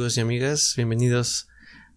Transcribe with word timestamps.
amigos 0.00 0.16
y 0.16 0.20
amigas? 0.20 0.72
Bienvenidos 0.76 1.46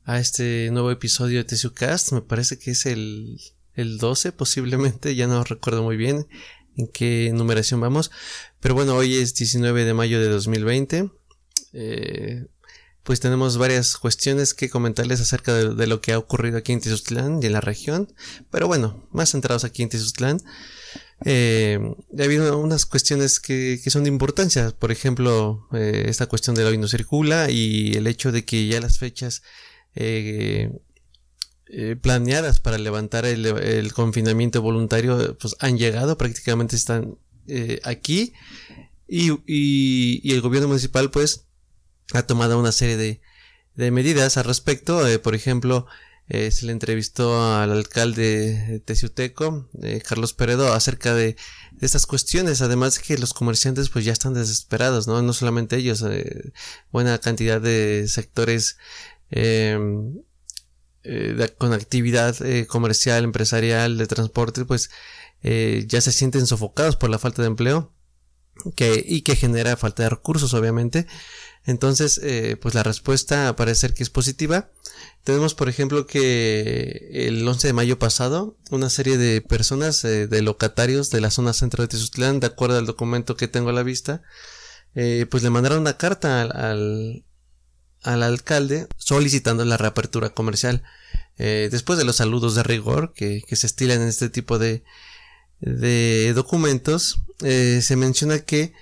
a 0.04 0.20
este 0.20 0.70
nuevo 0.72 0.92
episodio 0.92 1.38
de 1.38 1.46
TCUcast. 1.46 2.12
Me 2.12 2.22
parece 2.22 2.60
que 2.60 2.72
es 2.72 2.86
el, 2.86 3.40
el 3.76 3.98
12 3.98 4.34
posiblemente, 4.34 5.16
ya 5.16 5.26
no 5.26 5.42
recuerdo 5.46 5.84
muy 5.84 5.96
bien 5.96 6.28
en 6.76 6.90
qué 6.90 7.32
numeración 7.34 7.80
vamos. 7.80 8.12
Pero 8.60 8.76
bueno, 8.76 8.96
hoy 8.96 9.16
es 9.16 9.36
19 9.36 9.86
de 9.86 9.94
mayo 9.94 10.20
de 10.20 10.28
2020. 10.28 11.12
Eh, 11.72 12.46
pues 13.04 13.22
tenemos 13.22 13.58
varias 13.58 13.96
cuestiones 13.96 14.54
que 14.54 14.70
comentarles 14.70 15.22
acerca 15.22 15.54
de, 15.54 15.88
lo 15.88 16.02
que 16.02 16.12
ha 16.12 16.20
ocurrido 16.20 16.58
aquí 16.58 16.74
en 16.74 16.82
Tizustlán 16.82 17.42
y 17.42 17.46
en 17.46 17.54
la 17.54 17.62
región. 17.62 18.14
Pero 18.52 18.68
bueno, 18.68 19.08
más 19.14 19.32
centrados 19.32 19.64
aquí 19.64 19.82
en 19.82 19.88
Tizustlán. 19.88 20.42
Eh, 21.26 21.80
ha 22.20 22.24
habido 22.24 22.58
unas 22.58 22.86
cuestiones 22.86 23.40
que, 23.40 23.80
son 23.90 24.04
de 24.04 24.10
importancia, 24.10 24.72
por 24.72 24.92
ejemplo, 24.92 25.68
eh, 25.74 26.06
esta 26.08 26.26
cuestión 26.28 26.56
de 26.56 26.66
hoy 26.66 26.78
no 26.78 26.88
circula 26.88 27.50
y 27.50 27.94
el 27.94 28.08
hecho 28.08 28.32
de 28.32 28.44
que 28.44 28.68
ya 28.68 28.82
las 28.82 28.98
fechas 28.98 29.42
eh, 29.96 30.72
eh, 31.68 31.96
planeadas 31.96 32.60
para 32.60 32.78
levantar 32.78 33.26
el, 33.26 33.94
confinamiento 33.94 34.62
voluntario 34.62 35.38
pues 35.40 35.56
han 35.60 35.78
llegado, 35.78 36.18
prácticamente 36.18 36.76
están 36.76 37.18
aquí. 37.84 38.34
Y, 39.08 39.32
y, 39.46 40.34
el 40.34 40.42
gobierno 40.42 40.70
municipal 40.70 41.12
pues 41.12 41.46
ha 42.14 42.24
tomado 42.24 42.60
una 42.60 42.72
serie 42.72 42.98
de, 42.98 43.22
de 43.76 43.92
medidas 43.92 44.38
al 44.38 44.46
respecto, 44.46 45.02
por 45.22 45.36
ejemplo, 45.36 45.88
eh, 46.30 46.52
se 46.52 46.66
le 46.66 46.72
entrevistó 46.72 47.44
al 47.54 47.72
alcalde 47.72 48.82
teciuteco, 48.86 49.70
eh, 49.82 50.02
Carlos 50.08 50.34
Peredo, 50.34 50.74
acerca 50.74 51.14
de, 51.14 51.36
estas 51.82 52.06
cuestiones, 52.06 52.62
además 52.62 52.96
de 52.96 53.02
que 53.04 53.18
los 53.18 53.34
comerciantes 53.34 53.90
pues 53.90 54.06
ya 54.06 54.14
están 54.14 54.34
desesperados, 54.34 55.06
¿no? 55.08 55.22
No 55.22 55.34
solamente 55.34 55.76
ellos, 55.76 56.02
eh, 56.10 56.54
buena 56.92 57.18
cantidad 57.20 57.60
de 57.60 58.06
sectores 58.08 58.78
em, 59.32 60.22
con 61.58 61.74
actividad 61.74 62.38
comercial, 62.68 63.26
empresarial, 63.26 63.98
de 63.98 64.08
transporte, 64.08 64.64
pues 64.66 64.90
ya 65.42 66.00
se 66.00 66.14
sienten 66.14 66.48
sofocados 66.48 66.96
por 66.96 67.10
la 67.10 67.20
falta 67.20 67.42
de 67.42 67.50
empleo 67.50 67.94
que, 68.76 69.04
y 69.06 69.22
que 69.22 69.36
genera 69.36 69.78
falta 69.78 70.04
de 70.04 70.10
recursos, 70.10 70.54
obviamente. 70.54 71.08
Entonces, 71.66 72.20
pues 72.62 72.76
la 72.76 72.84
respuesta 72.84 73.56
parece 73.56 73.94
que 73.94 74.04
es 74.04 74.10
positiva 74.10 74.70
tenemos, 75.24 75.56
por 75.56 75.70
ejemplo, 75.70 76.06
que 76.06 77.10
el 77.14 77.48
11 77.48 77.68
de 77.68 77.74
mayo 77.74 77.98
pasado, 77.98 78.58
una 78.72 78.90
serie 78.90 79.18
de 79.18 79.40
personas, 79.42 80.04
eh, 80.04 80.28
de 80.28 80.42
locatarios 80.42 81.10
de 81.12 81.22
la 81.22 81.32
zona 81.32 81.54
centro 81.54 81.82
de 81.82 81.88
Tezuztlán, 81.88 82.42
de 82.42 82.48
acuerdo 82.48 82.78
al 82.78 82.86
documento 82.86 83.38
que 83.38 83.48
tengo 83.48 83.70
a 83.70 83.74
la 83.74 83.84
vista, 83.84 84.22
eh, 84.96 85.26
pues 85.32 85.42
le 85.42 85.50
mandaron 85.50 85.80
una 85.80 85.98
carta 85.98 86.42
al, 86.42 87.24
al, 88.04 88.24
alcalde 88.24 88.88
solicitando 88.98 89.64
la 89.64 89.78
reapertura 89.78 90.32
comercial. 90.32 90.84
Eh, 91.38 91.70
después 91.72 91.98
de 91.98 92.06
los 92.06 92.18
saludos 92.18 92.56
de 92.56 92.64
rigor 92.64 93.14
que, 93.14 93.44
que 93.48 93.56
se 93.56 93.68
estilan 93.68 94.02
en 94.02 94.10
este 94.10 94.30
tipo 94.30 94.60
de, 94.60 94.84
de 95.62 96.34
documentos, 96.36 97.22
se 97.40 97.96
menciona 97.96 98.40
que 98.40 98.74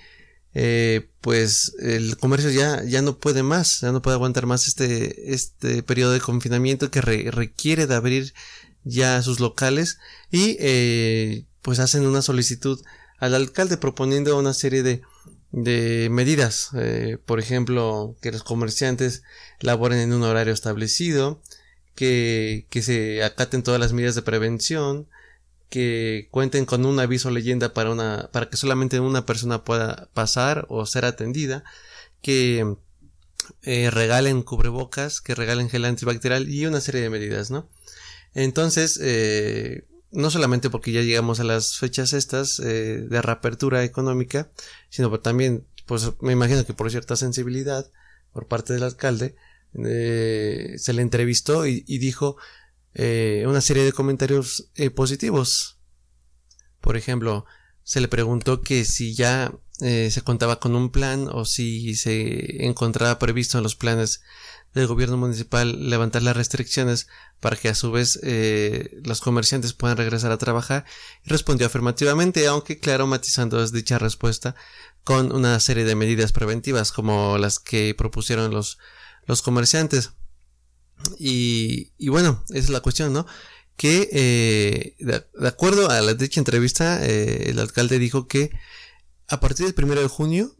eh, 0.54 1.08
pues 1.20 1.74
el 1.80 2.16
comercio 2.18 2.50
ya, 2.50 2.84
ya 2.84 3.00
no 3.00 3.18
puede 3.18 3.42
más, 3.42 3.80
ya 3.80 3.92
no 3.92 4.02
puede 4.02 4.16
aguantar 4.16 4.46
más 4.46 4.68
este, 4.68 5.32
este 5.32 5.82
periodo 5.82 6.12
de 6.12 6.20
confinamiento 6.20 6.90
que 6.90 7.00
requiere 7.00 7.86
de 7.86 7.94
abrir 7.94 8.34
ya 8.84 9.22
sus 9.22 9.40
locales 9.40 9.98
y 10.30 10.56
eh, 10.60 11.46
pues 11.62 11.78
hacen 11.78 12.06
una 12.06 12.22
solicitud 12.22 12.80
al 13.18 13.34
alcalde 13.34 13.76
proponiendo 13.76 14.38
una 14.38 14.52
serie 14.52 14.82
de, 14.82 15.02
de 15.52 16.08
medidas, 16.10 16.70
eh, 16.74 17.18
por 17.24 17.38
ejemplo, 17.38 18.16
que 18.20 18.32
los 18.32 18.42
comerciantes 18.42 19.22
laboren 19.60 20.00
en 20.00 20.12
un 20.12 20.22
horario 20.24 20.52
establecido, 20.52 21.40
que, 21.94 22.66
que 22.68 22.82
se 22.82 23.22
acaten 23.22 23.62
todas 23.62 23.80
las 23.80 23.92
medidas 23.92 24.16
de 24.16 24.22
prevención, 24.22 25.08
que 25.72 26.28
cuenten 26.30 26.66
con 26.66 26.84
un 26.84 27.00
aviso 27.00 27.30
leyenda 27.30 27.72
para 27.72 27.90
una 27.90 28.28
para 28.30 28.50
que 28.50 28.58
solamente 28.58 29.00
una 29.00 29.24
persona 29.24 29.64
pueda 29.64 30.10
pasar 30.12 30.66
o 30.68 30.84
ser 30.84 31.06
atendida 31.06 31.64
que 32.20 32.76
eh, 33.62 33.90
regalen 33.90 34.42
cubrebocas 34.42 35.22
que 35.22 35.34
regalen 35.34 35.70
gel 35.70 35.86
antibacterial 35.86 36.46
y 36.50 36.66
una 36.66 36.82
serie 36.82 37.00
de 37.00 37.08
medidas 37.08 37.50
no 37.50 37.70
entonces 38.34 39.00
eh, 39.02 39.86
no 40.10 40.30
solamente 40.30 40.68
porque 40.68 40.92
ya 40.92 41.00
llegamos 41.00 41.40
a 41.40 41.44
las 41.44 41.78
fechas 41.78 42.12
estas 42.12 42.60
eh, 42.60 43.06
de 43.08 43.22
reapertura 43.22 43.82
económica 43.82 44.50
sino 44.90 45.18
también 45.20 45.64
pues 45.86 46.10
me 46.20 46.32
imagino 46.32 46.66
que 46.66 46.74
por 46.74 46.90
cierta 46.90 47.16
sensibilidad 47.16 47.90
por 48.34 48.46
parte 48.46 48.74
del 48.74 48.82
alcalde 48.82 49.36
se 49.72 50.92
le 50.92 51.00
entrevistó 51.00 51.64
y 51.64 51.80
dijo 51.96 52.36
eh, 52.94 53.44
una 53.46 53.60
serie 53.60 53.84
de 53.84 53.92
comentarios 53.92 54.70
eh, 54.74 54.90
positivos. 54.90 55.78
Por 56.80 56.96
ejemplo, 56.96 57.46
se 57.84 58.00
le 58.00 58.08
preguntó 58.08 58.60
que 58.60 58.84
si 58.84 59.14
ya 59.14 59.52
eh, 59.80 60.10
se 60.10 60.22
contaba 60.22 60.60
con 60.60 60.74
un 60.76 60.90
plan 60.90 61.28
o 61.30 61.44
si 61.44 61.94
se 61.94 62.66
encontraba 62.66 63.18
previsto 63.18 63.58
en 63.58 63.64
los 63.64 63.76
planes 63.76 64.22
del 64.74 64.86
gobierno 64.86 65.16
municipal 65.16 65.90
levantar 65.90 66.22
las 66.22 66.36
restricciones 66.36 67.06
para 67.40 67.56
que 67.56 67.68
a 67.68 67.74
su 67.74 67.92
vez 67.92 68.18
los 69.04 69.20
comerciantes 69.20 69.74
puedan 69.74 69.98
regresar 69.98 70.32
a 70.32 70.38
trabajar 70.38 70.86
y 71.26 71.28
respondió 71.28 71.66
afirmativamente 71.66 72.46
aunque 72.46 72.78
claro 72.78 73.06
matizando 73.06 73.66
dicha 73.68 73.98
respuesta 73.98 74.54
con 75.04 75.30
una 75.30 75.60
serie 75.60 75.84
de 75.84 75.94
medidas 75.94 76.32
preventivas 76.32 76.90
como 76.90 77.36
las 77.36 77.58
que 77.58 77.94
propusieron 77.94 78.50
los, 78.50 78.78
los 79.26 79.42
comerciantes 79.42 80.12
y, 81.18 82.08
bueno, 82.08 82.42
esa 82.50 82.58
es 82.58 82.70
la 82.70 82.80
cuestión, 82.80 83.12
¿no? 83.12 83.26
Que 83.76 84.08
eh, 84.12 84.96
de, 84.98 85.48
acuerdo 85.48 85.90
a 85.90 86.00
la 86.00 86.14
dicha 86.14 86.40
entrevista, 86.40 87.04
eh, 87.04 87.50
el 87.50 87.58
alcalde 87.58 87.98
dijo 87.98 88.28
que 88.28 88.50
a 89.28 89.40
partir 89.40 89.66
del 89.66 89.74
primero 89.74 90.00
de 90.00 90.08
junio, 90.08 90.54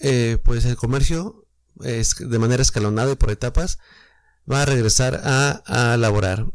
eh, 0.00 0.38
pues 0.44 0.64
el 0.64 0.76
comercio 0.76 1.46
es, 1.82 2.16
de 2.18 2.38
manera 2.38 2.62
escalonada 2.62 3.12
y 3.12 3.16
por 3.16 3.30
etapas 3.30 3.78
va 4.50 4.62
a 4.62 4.66
regresar 4.66 5.20
a, 5.24 5.62
a 5.66 5.96
laborar. 5.96 6.46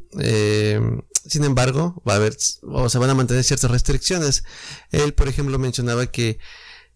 sin 1.26 1.44
embargo, 1.44 2.02
va 2.08 2.14
a 2.14 2.16
haber 2.18 2.38
o 2.64 2.90
se 2.90 2.98
van 2.98 3.10
a 3.10 3.16
mantener 3.16 3.44
ciertas 3.44 3.72
restricciones. 3.72 4.44
Él, 4.92 5.14
por 5.14 5.28
ejemplo, 5.28 5.58
mencionaba 5.60 6.08
que 6.08 6.40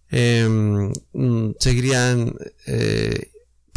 em, 0.10 0.92
mm, 1.14 1.56
seguirían 1.60 2.34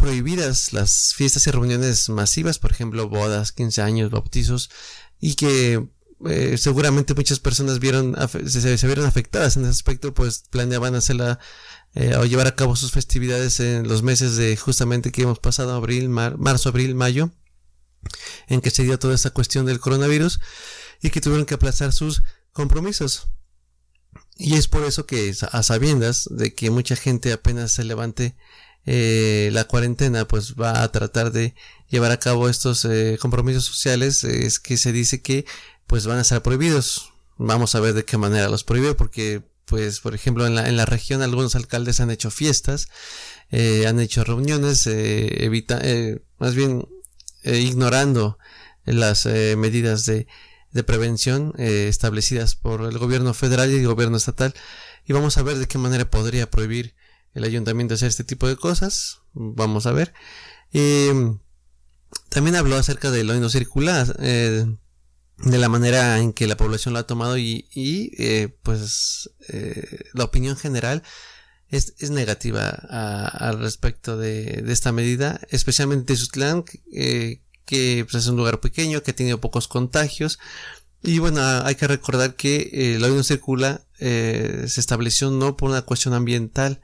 prohibidas 0.01 0.73
las 0.73 1.13
fiestas 1.13 1.45
y 1.45 1.51
reuniones 1.51 2.09
masivas, 2.09 2.57
por 2.57 2.71
ejemplo, 2.71 3.07
bodas, 3.07 3.51
15 3.51 3.83
años, 3.83 4.09
bautizos, 4.09 4.71
y 5.19 5.35
que 5.35 5.87
eh, 6.25 6.57
seguramente 6.57 7.13
muchas 7.13 7.39
personas 7.39 7.79
vieron 7.79 8.15
se, 8.47 8.77
se, 8.77 8.87
vieron 8.87 9.05
afectadas 9.05 9.57
en 9.57 9.63
ese 9.63 9.71
aspecto, 9.71 10.13
pues 10.13 10.43
planeaban 10.49 10.95
hacerla 10.95 11.39
eh, 11.93 12.15
o 12.15 12.25
llevar 12.25 12.47
a 12.47 12.55
cabo 12.55 12.75
sus 12.75 12.91
festividades 12.91 13.59
en 13.59 13.87
los 13.87 14.01
meses 14.01 14.37
de 14.37 14.57
justamente 14.57 15.11
que 15.11 15.21
hemos 15.21 15.37
pasado, 15.37 15.75
abril, 15.75 16.09
marzo, 16.09 16.69
abril, 16.69 16.95
mayo, 16.95 17.31
en 18.47 18.61
que 18.61 18.71
se 18.71 18.83
dio 18.83 18.97
toda 18.97 19.13
esta 19.13 19.29
cuestión 19.29 19.67
del 19.67 19.79
coronavirus 19.79 20.39
y 21.03 21.11
que 21.11 21.21
tuvieron 21.21 21.45
que 21.45 21.53
aplazar 21.53 21.93
sus 21.93 22.23
compromisos. 22.53 23.27
Y 24.35 24.55
es 24.55 24.67
por 24.67 24.83
eso 24.83 25.05
que 25.05 25.31
a 25.51 25.61
sabiendas 25.61 26.27
de 26.31 26.55
que 26.55 26.71
mucha 26.71 26.95
gente 26.95 27.31
apenas 27.31 27.73
se 27.73 27.83
levante 27.83 28.35
eh, 28.85 29.49
la 29.53 29.65
cuarentena 29.65 30.27
pues 30.27 30.55
va 30.55 30.81
a 30.81 30.91
tratar 30.91 31.31
de 31.31 31.53
llevar 31.89 32.11
a 32.11 32.19
cabo 32.19 32.49
estos 32.49 32.85
eh, 32.85 33.17
compromisos 33.21 33.65
sociales 33.65 34.23
es 34.23 34.59
que 34.59 34.77
se 34.77 34.91
dice 34.91 35.21
que 35.21 35.45
pues 35.87 36.07
van 36.07 36.17
a 36.17 36.23
ser 36.23 36.41
prohibidos. 36.41 37.13
Vamos 37.37 37.75
a 37.75 37.79
ver 37.79 37.93
de 37.93 38.05
qué 38.05 38.17
manera 38.17 38.49
los 38.49 38.63
prohíbe 38.63 38.95
porque 38.95 39.43
pues 39.65 39.99
por 39.99 40.15
ejemplo 40.15 40.47
en 40.47 40.55
la, 40.55 40.67
en 40.67 40.77
la 40.77 40.85
región 40.85 41.21
algunos 41.21 41.55
alcaldes 41.55 41.99
han 41.99 42.11
hecho 42.11 42.29
fiestas 42.29 42.89
eh, 43.51 43.85
han 43.87 43.99
hecho 43.99 44.23
reuniones 44.23 44.85
evita 44.87 45.81
más 46.39 46.55
bien 46.55 46.87
ignorando 47.43 48.37
las 48.85 49.25
medidas 49.25 50.05
de, 50.05 50.27
de 50.71 50.83
prevención 50.83 51.53
establecidas 51.57 52.55
por 52.55 52.81
el 52.81 52.97
gobierno 52.97 53.33
federal 53.33 53.71
y 53.71 53.77
el 53.77 53.87
gobierno 53.87 54.17
estatal. 54.17 54.53
Y 55.05 55.13
vamos 55.13 55.37
a 55.37 55.43
ver 55.43 55.57
de 55.57 55.67
qué 55.67 55.77
manera 55.77 56.09
podría 56.09 56.49
prohibir 56.49 56.95
el 57.33 57.43
ayuntamiento 57.43 57.93
hacer 57.93 58.09
este 58.09 58.23
tipo 58.23 58.47
de 58.47 58.55
cosas. 58.55 59.19
Vamos 59.33 59.85
a 59.85 59.91
ver. 59.91 60.13
también 62.29 62.55
habló 62.55 62.75
acerca 62.75 63.11
de 63.11 63.23
lo 63.23 63.33
no 63.39 63.49
circular, 63.49 64.15
eh, 64.19 64.65
de 65.37 65.57
la 65.57 65.69
manera 65.69 66.19
en 66.19 66.33
que 66.33 66.47
la 66.47 66.57
población 66.57 66.93
lo 66.93 66.99
ha 66.99 67.07
tomado 67.07 67.37
y, 67.37 67.65
eh, 68.17 68.55
pues 68.63 69.31
eh, 69.49 70.05
la 70.13 70.25
opinión 70.25 70.55
general 70.55 71.03
es, 71.69 72.11
negativa 72.11 72.67
al 72.69 73.59
respecto 73.59 74.17
de, 74.17 74.63
esta 74.67 74.91
medida, 74.91 75.39
especialmente 75.49 76.15
Sutlán, 76.17 76.63
que 76.63 78.05
pues, 78.09 78.15
es 78.15 78.27
un 78.27 78.35
lugar 78.37 78.59
pequeño, 78.59 79.01
que 79.03 79.11
ha 79.11 79.15
tenido 79.15 79.39
pocos 79.39 79.67
contagios. 79.67 80.37
Y 81.03 81.19
bueno, 81.19 81.41
hay 81.41 81.75
que 81.75 81.87
recordar 81.87 82.35
que 82.35 82.95
el 82.95 83.03
hoy 83.03 83.11
no 83.13 83.23
circula 83.23 83.85
se 83.97 84.79
estableció 84.79 85.31
no 85.31 85.55
por 85.55 85.69
una 85.69 85.81
cuestión 85.83 86.13
ambiental, 86.13 86.81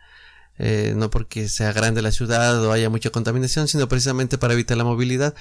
eh, 0.57 0.93
no 0.95 1.09
porque 1.09 1.49
sea 1.49 1.73
grande 1.73 2.01
la 2.01 2.11
ciudad 2.11 2.63
o 2.63 2.71
haya 2.71 2.89
mucha 2.89 3.09
contaminación, 3.09 3.67
sino 3.67 3.87
precisamente 3.87 4.37
para 4.37 4.53
evitar 4.53 4.77
la 4.77 4.83
movilidad, 4.83 5.35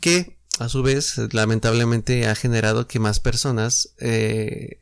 que 0.00 0.38
a 0.58 0.68
su 0.68 0.82
vez 0.82 1.18
lamentablemente 1.32 2.26
ha 2.26 2.34
generado 2.34 2.86
que 2.86 2.98
más 2.98 3.20
personas 3.20 3.94
eh, 3.98 4.80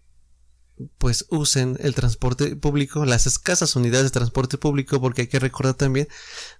pues 0.98 1.26
usen 1.30 1.76
el 1.80 1.94
transporte 1.94 2.56
público, 2.56 3.04
las 3.04 3.26
escasas 3.26 3.76
unidades 3.76 4.06
de 4.06 4.10
transporte 4.10 4.58
público, 4.58 5.00
porque 5.00 5.22
hay 5.22 5.28
que 5.28 5.38
recordar 5.38 5.74
también 5.74 6.08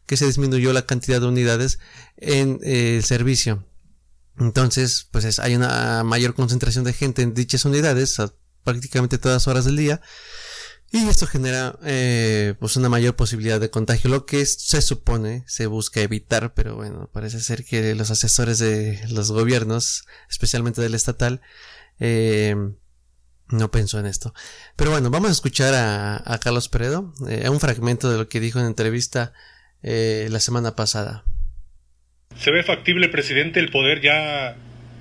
que 0.07 0.17
se 0.17 0.27
disminuyó 0.27 0.73
la 0.73 0.87
cantidad 0.87 1.21
de 1.21 1.27
unidades 1.27 1.79
en 2.17 2.61
eh, 2.63 2.97
el 2.97 3.05
servicio. 3.05 3.67
Entonces, 4.39 5.09
pues 5.11 5.39
hay 5.39 5.55
una 5.55 6.03
mayor 6.03 6.35
concentración 6.35 6.85
de 6.85 6.93
gente 6.93 7.23
en 7.23 7.35
dichas 7.35 7.65
unidades 7.65 8.17
prácticamente 8.65 9.19
todas 9.19 9.47
horas 9.47 9.65
del 9.65 9.77
día. 9.77 10.01
Y 10.95 11.09
esto 11.09 11.27
genera 11.27 11.77
eh, 11.85 12.55
pues 12.61 12.77
una 12.77 12.89
mayor 12.89 13.17
posibilidad 13.17 13.59
de 13.59 13.69
contagio, 13.69 14.09
lo 14.09 14.27
que 14.27 14.47
se 14.47 14.81
supone 14.81 15.43
se 15.45 15.67
busca 15.67 16.01
evitar, 16.01 16.55
pero 16.55 16.77
bueno, 16.77 17.11
parece 17.13 17.41
ser 17.41 17.65
que 17.65 17.97
los 17.97 18.13
asesores 18.13 18.61
de 18.61 19.01
los 19.11 19.33
gobiernos, 19.33 20.07
especialmente 20.31 20.81
del 20.81 20.95
estatal, 20.95 21.41
eh, 21.99 22.55
no 23.49 23.71
pensó 23.73 23.99
en 23.99 24.07
esto. 24.07 24.35
Pero 24.77 24.93
bueno, 24.93 25.11
vamos 25.11 25.31
a 25.31 25.33
escuchar 25.33 25.75
a, 25.75 26.39
Carlos 26.39 26.69
Peredo, 26.69 27.13
eh, 27.29 27.49
un 27.49 27.59
fragmento 27.59 28.09
de 28.09 28.19
lo 28.19 28.29
que 28.29 28.39
dijo 28.39 28.61
en 28.61 28.67
entrevista 28.67 29.33
eh, 29.83 30.29
la 30.31 30.39
semana 30.39 30.77
pasada. 30.77 31.25
¿Se 32.37 32.53
ve 32.53 32.63
factible, 32.63 33.09
presidente, 33.09 33.59
el 33.59 33.73
poder 33.73 34.01
ya 34.01 34.55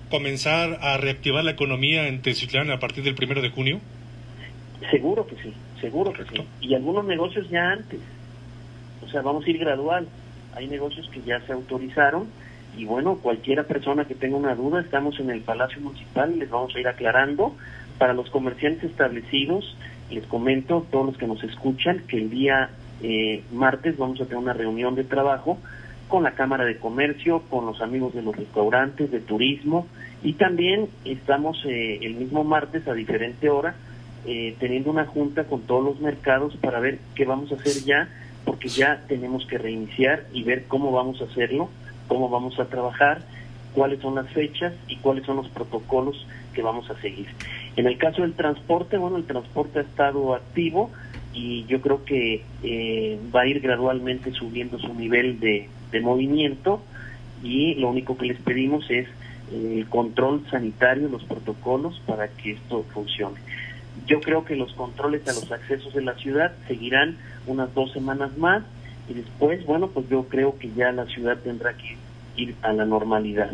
comenzar 0.09 0.79
a 0.81 0.97
reactivar 0.97 1.43
la 1.43 1.51
economía 1.51 2.07
en 2.07 2.23
Teciutlán 2.23 2.71
a 2.71 2.79
partir 2.79 3.03
del 3.03 3.13
primero 3.13 3.43
de 3.43 3.51
junio? 3.51 3.79
Seguro 4.89 5.27
que 5.27 5.35
sí, 5.35 5.53
seguro 5.83 6.13
que 6.13 6.23
sí. 6.23 6.47
Y 6.61 6.73
algunos 6.75 7.03
negocios 7.05 7.49
ya 7.49 7.71
antes. 7.71 7.99
O 9.05 9.09
sea, 9.09 9.21
vamos 9.21 9.45
a 9.45 9.49
ir 9.49 9.57
gradual. 9.57 10.07
Hay 10.55 10.67
negocios 10.67 11.09
que 11.09 11.21
ya 11.21 11.41
se 11.41 11.51
autorizaron 11.51 12.27
y 12.77 12.85
bueno, 12.85 13.17
cualquiera 13.17 13.63
persona 13.63 14.05
que 14.05 14.15
tenga 14.15 14.37
una 14.37 14.55
duda, 14.55 14.81
estamos 14.81 15.19
en 15.19 15.29
el 15.29 15.41
Palacio 15.41 15.81
Municipal 15.81 16.33
y 16.33 16.39
les 16.39 16.49
vamos 16.49 16.73
a 16.75 16.79
ir 16.79 16.87
aclarando 16.87 17.55
para 17.99 18.13
los 18.13 18.29
comerciantes 18.31 18.89
establecidos, 18.89 19.77
les 20.09 20.25
comento, 20.25 20.85
todos 20.89 21.05
los 21.05 21.17
que 21.17 21.27
nos 21.27 21.43
escuchan, 21.43 22.03
que 22.07 22.17
el 22.17 22.29
día 22.31 22.71
eh, 23.03 23.43
martes 23.51 23.97
vamos 23.97 24.19
a 24.21 24.25
tener 24.25 24.37
una 24.37 24.53
reunión 24.53 24.95
de 24.95 25.03
trabajo 25.03 25.59
con 26.07 26.23
la 26.23 26.31
Cámara 26.31 26.65
de 26.65 26.77
Comercio, 26.77 27.43
con 27.49 27.65
los 27.65 27.81
amigos 27.81 28.13
de 28.15 28.23
los 28.23 28.35
restaurantes, 28.35 29.11
de 29.11 29.19
turismo, 29.19 29.87
y 30.23 30.33
también 30.33 30.87
estamos 31.05 31.63
eh, 31.65 31.99
el 32.01 32.15
mismo 32.15 32.43
martes 32.43 32.87
a 32.87 32.93
diferente 32.93 33.49
hora 33.49 33.75
eh, 34.25 34.55
teniendo 34.59 34.91
una 34.91 35.05
junta 35.05 35.45
con 35.45 35.61
todos 35.61 35.83
los 35.83 35.99
mercados 35.99 36.55
para 36.57 36.79
ver 36.79 36.99
qué 37.15 37.25
vamos 37.25 37.51
a 37.51 37.55
hacer 37.55 37.83
ya, 37.83 38.09
porque 38.45 38.67
ya 38.67 39.03
tenemos 39.07 39.45
que 39.45 39.57
reiniciar 39.57 40.25
y 40.33 40.43
ver 40.43 40.65
cómo 40.67 40.91
vamos 40.91 41.21
a 41.21 41.25
hacerlo, 41.25 41.69
cómo 42.07 42.29
vamos 42.29 42.59
a 42.59 42.65
trabajar, 42.65 43.21
cuáles 43.73 43.99
son 44.01 44.15
las 44.15 44.29
fechas 44.29 44.73
y 44.87 44.97
cuáles 44.97 45.25
son 45.25 45.37
los 45.37 45.49
protocolos 45.49 46.25
que 46.53 46.61
vamos 46.61 46.89
a 46.89 46.99
seguir. 47.01 47.27
En 47.75 47.87
el 47.87 47.97
caso 47.97 48.21
del 48.21 48.33
transporte, 48.33 48.97
bueno, 48.97 49.17
el 49.17 49.25
transporte 49.25 49.79
ha 49.79 49.81
estado 49.81 50.35
activo 50.35 50.91
y 51.33 51.65
yo 51.65 51.81
creo 51.81 52.05
que 52.05 52.43
eh, 52.61 53.19
va 53.35 53.41
a 53.41 53.47
ir 53.47 53.59
gradualmente 53.59 54.31
subiendo 54.31 54.77
su 54.79 54.93
nivel 54.93 55.39
de, 55.39 55.69
movimiento 56.01 56.81
y 57.43 57.75
lo 57.75 57.89
único 57.89 58.17
que 58.17 58.25
les 58.25 58.39
pedimos 58.39 58.89
es 58.89 59.07
eh, 59.51 59.75
el 59.77 59.87
control 59.89 60.43
sanitario, 60.49 61.07
los 61.07 61.23
protocolos 61.23 62.01
para 62.07 62.27
que 62.29 62.53
esto 62.53 62.83
funcione. 62.93 63.39
Yo 64.07 64.19
creo 64.21 64.43
que 64.43 64.55
los 64.55 64.73
controles 64.73 65.27
a 65.27 65.33
los 65.33 65.51
accesos 65.51 65.93
de 65.93 66.01
la 66.01 66.15
ciudad 66.15 66.53
seguirán 66.67 67.17
unas 67.47 67.73
dos 67.73 67.91
semanas 67.91 68.37
más 68.37 68.63
y 69.09 69.13
después, 69.13 69.65
bueno, 69.65 69.89
pues 69.89 70.09
yo 70.09 70.23
creo 70.27 70.57
que 70.57 70.71
ya 70.73 70.91
la 70.91 71.05
ciudad 71.05 71.37
tendrá 71.37 71.73
que 71.73 71.97
ir 72.35 72.55
a 72.61 72.73
la 72.73 72.85
normalidad. 72.85 73.51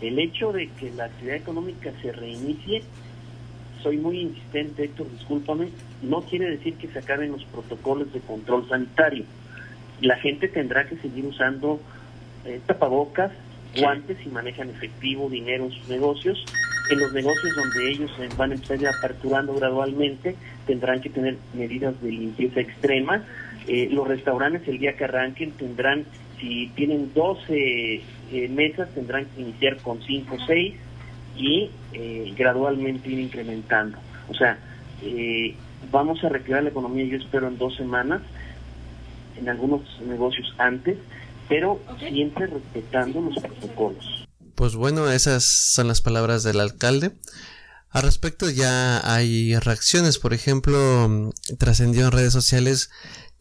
El 0.00 0.18
hecho 0.18 0.52
de 0.52 0.68
que 0.68 0.90
la 0.90 1.04
actividad 1.04 1.36
económica 1.36 1.92
se 2.02 2.12
reinicie 2.12 2.82
soy 3.82 3.96
muy 3.96 4.20
insistente, 4.20 4.84
Héctor, 4.84 5.10
discúlpame, 5.10 5.68
no 6.02 6.22
quiere 6.22 6.48
decir 6.50 6.74
que 6.74 6.88
se 6.88 7.00
acaben 7.00 7.32
los 7.32 7.44
protocolos 7.44 8.12
de 8.12 8.20
control 8.20 8.68
sanitario. 8.68 9.24
La 10.00 10.16
gente 10.16 10.48
tendrá 10.48 10.86
que 10.88 10.96
seguir 10.96 11.26
usando 11.26 11.80
eh, 12.44 12.60
tapabocas, 12.66 13.32
guantes 13.76 14.18
si 14.22 14.28
manejan 14.28 14.70
efectivo, 14.70 15.28
dinero 15.28 15.64
en 15.64 15.72
sus 15.72 15.88
negocios. 15.88 16.44
En 16.90 16.98
los 16.98 17.12
negocios 17.12 17.54
donde 17.56 17.90
ellos 17.90 18.10
van 18.36 18.50
a 18.50 18.54
empezar 18.54 18.78
aperturando 18.86 19.54
gradualmente, 19.54 20.34
tendrán 20.66 21.00
que 21.00 21.10
tener 21.10 21.36
medidas 21.54 22.00
de 22.02 22.10
limpieza 22.10 22.60
extrema. 22.60 23.24
Eh, 23.66 23.88
los 23.90 24.06
restaurantes 24.08 24.66
el 24.66 24.78
día 24.78 24.96
que 24.96 25.04
arranquen 25.04 25.52
tendrán, 25.52 26.04
si 26.40 26.68
tienen 26.74 27.12
12 27.14 28.02
eh, 28.32 28.48
mesas, 28.48 28.92
tendrán 28.94 29.26
que 29.26 29.42
iniciar 29.42 29.76
con 29.78 30.02
5 30.02 30.34
o 30.34 30.46
6 30.46 30.74
y 31.36 31.70
eh, 31.92 32.34
gradualmente 32.36 33.08
ir 33.08 33.18
incrementando. 33.18 33.98
O 34.28 34.34
sea, 34.34 34.58
eh, 35.02 35.54
vamos 35.90 36.22
a 36.24 36.28
reactivar 36.28 36.62
la 36.62 36.70
economía, 36.70 37.04
yo 37.04 37.18
espero, 37.18 37.48
en 37.48 37.58
dos 37.58 37.76
semanas, 37.76 38.22
en 39.38 39.48
algunos 39.48 39.82
negocios 40.02 40.54
antes, 40.58 40.98
pero 41.48 41.80
siempre 41.98 42.46
respetando 42.46 43.20
los 43.20 43.38
protocolos. 43.38 44.21
Pues 44.54 44.74
bueno, 44.74 45.10
esas 45.10 45.44
son 45.44 45.88
las 45.88 46.00
palabras 46.00 46.42
del 46.42 46.60
alcalde. 46.60 47.16
Al 47.90 48.02
respecto 48.02 48.48
ya 48.48 49.00
hay 49.14 49.56
reacciones, 49.56 50.18
por 50.18 50.32
ejemplo, 50.32 51.32
trascendió 51.58 52.06
en 52.06 52.12
redes 52.12 52.32
sociales 52.32 52.90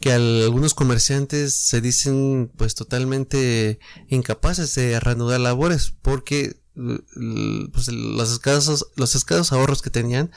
que 0.01 0.11
algunos 0.11 0.73
comerciantes 0.73 1.55
se 1.55 1.79
dicen 1.79 2.51
pues 2.57 2.75
totalmente 2.75 3.79
incapaces 4.09 4.73
de 4.75 4.99
reanudar 4.99 5.39
labores 5.39 5.93
porque 6.01 6.59
pues, 6.73 7.87
los 7.89 8.31
escasos, 8.31 8.87
los 8.95 9.15
escasos 9.15 9.51
ahorros 9.51 9.81
que 9.81 9.91
tenían 9.91 10.31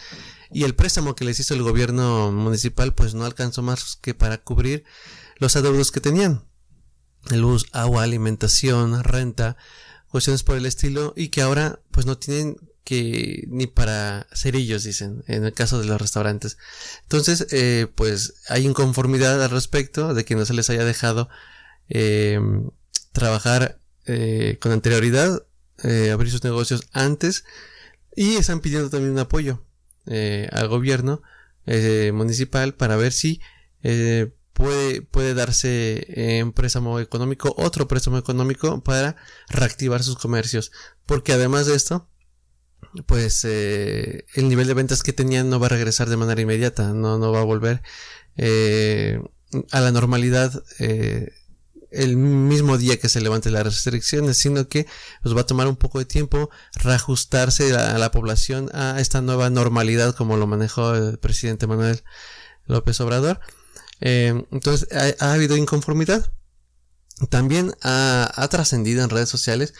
y 0.52 0.64
el 0.64 0.74
préstamo 0.74 1.16
que 1.16 1.24
les 1.24 1.40
hizo 1.40 1.54
el 1.54 1.62
gobierno 1.62 2.30
municipal 2.30 2.94
pues 2.94 3.14
no 3.14 3.24
alcanzó 3.24 3.62
más 3.62 3.98
que 4.00 4.14
para 4.14 4.38
cubrir 4.38 4.84
los 5.38 5.56
adeudos 5.56 5.90
que 5.90 6.00
tenían. 6.00 6.44
Luz, 7.30 7.66
agua, 7.72 8.02
alimentación, 8.02 9.02
renta, 9.02 9.56
cuestiones 10.14 10.44
por 10.44 10.56
el 10.56 10.64
estilo 10.64 11.12
y 11.16 11.30
que 11.30 11.42
ahora 11.42 11.80
pues 11.90 12.06
no 12.06 12.16
tienen 12.16 12.56
que 12.84 13.48
ni 13.48 13.66
para 13.66 14.28
cerillos 14.32 14.84
dicen 14.84 15.24
en 15.26 15.44
el 15.44 15.52
caso 15.52 15.80
de 15.80 15.86
los 15.86 16.00
restaurantes. 16.00 16.56
Entonces 17.02 17.48
eh, 17.50 17.88
pues 17.96 18.34
hay 18.48 18.64
inconformidad 18.64 19.42
al 19.42 19.50
respecto 19.50 20.14
de 20.14 20.24
que 20.24 20.36
no 20.36 20.44
se 20.44 20.54
les 20.54 20.70
haya 20.70 20.84
dejado 20.84 21.28
eh, 21.88 22.38
trabajar 23.10 23.80
eh, 24.06 24.56
con 24.60 24.70
anterioridad 24.70 25.44
eh, 25.82 26.12
abrir 26.12 26.30
sus 26.30 26.44
negocios 26.44 26.82
antes 26.92 27.44
y 28.14 28.36
están 28.36 28.60
pidiendo 28.60 28.90
también 28.90 29.14
un 29.14 29.18
apoyo 29.18 29.66
eh, 30.06 30.48
al 30.52 30.68
gobierno 30.68 31.22
municipal 32.12 32.74
para 32.74 32.94
ver 32.94 33.12
si 33.12 33.40
puede, 34.54 35.02
puede 35.02 35.34
darse 35.34 36.40
un 36.42 36.52
préstamo 36.52 36.98
económico, 37.00 37.54
otro 37.58 37.86
préstamo 37.86 38.16
económico 38.16 38.82
para 38.82 39.16
reactivar 39.48 40.02
sus 40.02 40.16
comercios. 40.16 40.72
Porque 41.04 41.34
además 41.34 41.66
de 41.66 41.74
esto, 41.74 42.08
pues 43.06 43.44
el 43.44 44.48
nivel 44.48 44.66
de 44.66 44.74
ventas 44.74 45.02
que 45.02 45.12
tenían 45.12 45.50
no 45.50 45.60
va 45.60 45.66
a 45.66 45.70
regresar 45.70 46.08
de 46.08 46.16
manera 46.16 46.40
inmediata, 46.40 46.92
no, 46.94 47.18
no 47.18 47.32
va 47.32 47.40
a 47.40 47.44
volver 47.44 47.82
a 49.70 49.80
la 49.80 49.92
normalidad 49.92 50.64
el 51.94 52.16
mismo 52.16 52.76
día 52.76 52.98
que 52.98 53.08
se 53.08 53.20
levante 53.20 53.50
las 53.50 53.64
restricciones, 53.64 54.36
sino 54.38 54.68
que 54.68 54.86
nos 55.22 55.36
va 55.36 55.42
a 55.42 55.46
tomar 55.46 55.68
un 55.68 55.76
poco 55.76 55.98
de 55.98 56.04
tiempo 56.04 56.50
reajustarse 56.74 57.74
a, 57.74 57.96
la 57.98 58.10
población 58.10 58.68
a 58.74 59.00
esta 59.00 59.20
nueva 59.20 59.50
normalidad 59.50 60.14
como 60.14 60.36
lo 60.36 60.46
manejó 60.46 60.94
el 60.94 61.18
presidente 61.18 61.66
Manuel 61.66 62.02
López 62.66 63.00
Obrador. 63.00 63.40
Eh, 64.00 64.44
entonces 64.50 64.88
ha, 65.20 65.32
habido 65.32 65.56
inconformidad. 65.56 66.32
También 67.30 67.74
ha, 67.82 68.48
trascendido 68.50 69.02
en 69.04 69.10
redes 69.10 69.28
sociales 69.28 69.74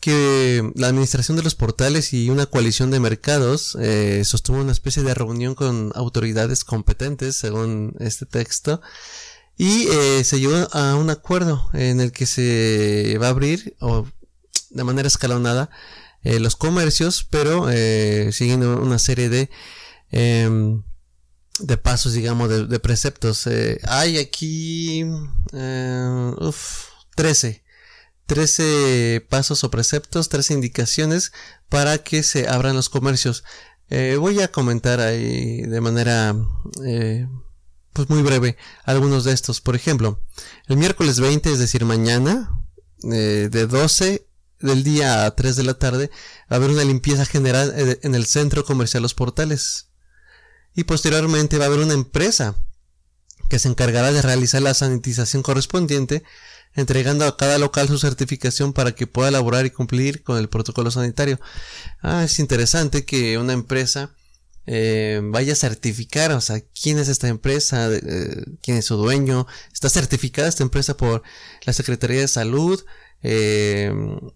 que 0.00 0.70
la 0.74 0.88
administración 0.88 1.36
de 1.36 1.42
los 1.42 1.54
portales 1.54 2.14
y 2.14 2.30
una 2.30 2.46
coalición 2.46 2.90
de 2.90 3.00
mercados 3.00 3.76
eh, 3.78 4.22
sostuvo 4.24 4.58
una 4.58 4.72
especie 4.72 5.02
de 5.02 5.12
reunión 5.12 5.54
con 5.54 5.92
autoridades 5.94 6.64
competentes, 6.64 7.36
según 7.36 7.94
este 8.00 8.24
texto, 8.24 8.80
y 9.58 9.88
eh, 9.88 10.24
se 10.24 10.40
llegó 10.40 10.56
a 10.72 10.96
un 10.96 11.10
acuerdo 11.10 11.68
en 11.74 12.00
el 12.00 12.12
que 12.12 12.24
se 12.24 13.18
va 13.20 13.26
a 13.26 13.30
abrir 13.30 13.76
o 13.80 14.06
de 14.70 14.84
manera 14.84 15.08
escalonada 15.08 15.68
los 16.22 16.54
comercios, 16.56 17.26
pero 17.28 17.66
siguiendo 18.32 18.80
una 18.80 18.98
serie 18.98 19.28
de 19.28 19.50
em, 20.10 20.82
de 21.60 21.76
pasos, 21.76 22.12
digamos, 22.12 22.68
de, 22.68 22.80
preceptos. 22.80 23.48
hay 23.84 24.18
aquí 24.18 25.04
uf, 25.04 26.84
13. 27.14 27.64
13 28.26 29.26
pasos 29.28 29.64
o 29.64 29.70
preceptos, 29.70 30.28
13 30.28 30.54
indicaciones 30.54 31.32
para 31.68 31.98
que 31.98 32.22
se 32.22 32.48
abran 32.48 32.76
los 32.76 32.88
comercios. 32.88 33.44
voy 33.90 34.40
a 34.40 34.48
comentar 34.48 35.00
ahí 35.00 35.62
de 35.62 35.80
manera 35.80 36.36
pues 37.92 38.08
muy 38.08 38.22
breve 38.22 38.56
algunos 38.84 39.24
de 39.24 39.32
estos. 39.32 39.60
Por 39.60 39.76
ejemplo, 39.76 40.20
el 40.66 40.76
miércoles 40.76 41.20
20, 41.20 41.52
es 41.52 41.58
decir, 41.58 41.84
mañana, 41.84 42.50
eh, 43.10 43.48
de 43.50 43.66
12 43.66 44.26
del 44.60 44.84
día 44.84 45.24
a 45.24 45.34
3 45.34 45.56
de 45.56 45.64
la 45.64 45.74
tarde, 45.74 46.10
va 46.50 46.54
a 46.54 46.54
haber 46.56 46.70
una 46.70 46.84
limpieza 46.84 47.24
general 47.24 47.72
eh, 47.76 47.98
en 48.02 48.14
el 48.14 48.26
centro 48.26 48.64
comercial 48.64 49.02
Los 49.02 49.14
Portales. 49.14 49.89
Y 50.74 50.84
posteriormente 50.84 51.58
va 51.58 51.64
a 51.64 51.68
haber 51.68 51.80
una 51.80 51.94
empresa 51.94 52.56
que 53.48 53.58
se 53.58 53.68
encargará 53.68 54.12
de 54.12 54.22
realizar 54.22 54.62
la 54.62 54.74
sanitización 54.74 55.42
correspondiente, 55.42 56.22
entregando 56.74 57.26
a 57.26 57.36
cada 57.36 57.58
local 57.58 57.88
su 57.88 57.98
certificación 57.98 58.72
para 58.72 58.92
que 58.92 59.08
pueda 59.08 59.28
elaborar 59.28 59.66
y 59.66 59.70
cumplir 59.70 60.22
con 60.22 60.38
el 60.38 60.48
protocolo 60.48 60.90
sanitario. 60.90 61.40
Ah, 62.00 62.22
es 62.24 62.38
interesante 62.38 63.04
que 63.04 63.38
una 63.38 63.52
empresa 63.52 64.14
eh, 64.66 65.20
vaya 65.24 65.54
a 65.54 65.56
certificar, 65.56 66.30
o 66.30 66.40
sea, 66.40 66.62
quién 66.80 66.98
es 66.98 67.08
esta 67.08 67.26
empresa, 67.26 67.88
eh, 67.92 68.44
quién 68.62 68.76
es 68.76 68.84
su 68.84 68.96
dueño, 68.96 69.48
está 69.72 69.88
certificada 69.88 70.48
esta 70.48 70.62
empresa 70.62 70.96
por 70.96 71.22
la 71.64 71.72
Secretaría 71.72 72.20
de 72.20 72.28
Salud, 72.28 72.80
eh, 73.22 73.92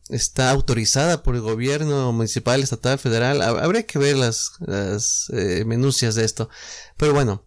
está 0.08 0.50
autorizada 0.50 1.22
por 1.22 1.34
el 1.34 1.40
gobierno 1.40 2.12
municipal, 2.12 2.62
estatal, 2.62 2.98
federal, 2.98 3.42
habría 3.42 3.86
que 3.86 3.98
ver 3.98 4.16
las, 4.16 4.52
las 4.60 5.30
menucias 5.66 6.14
de 6.14 6.24
esto, 6.24 6.48
pero 6.96 7.12
bueno. 7.12 7.42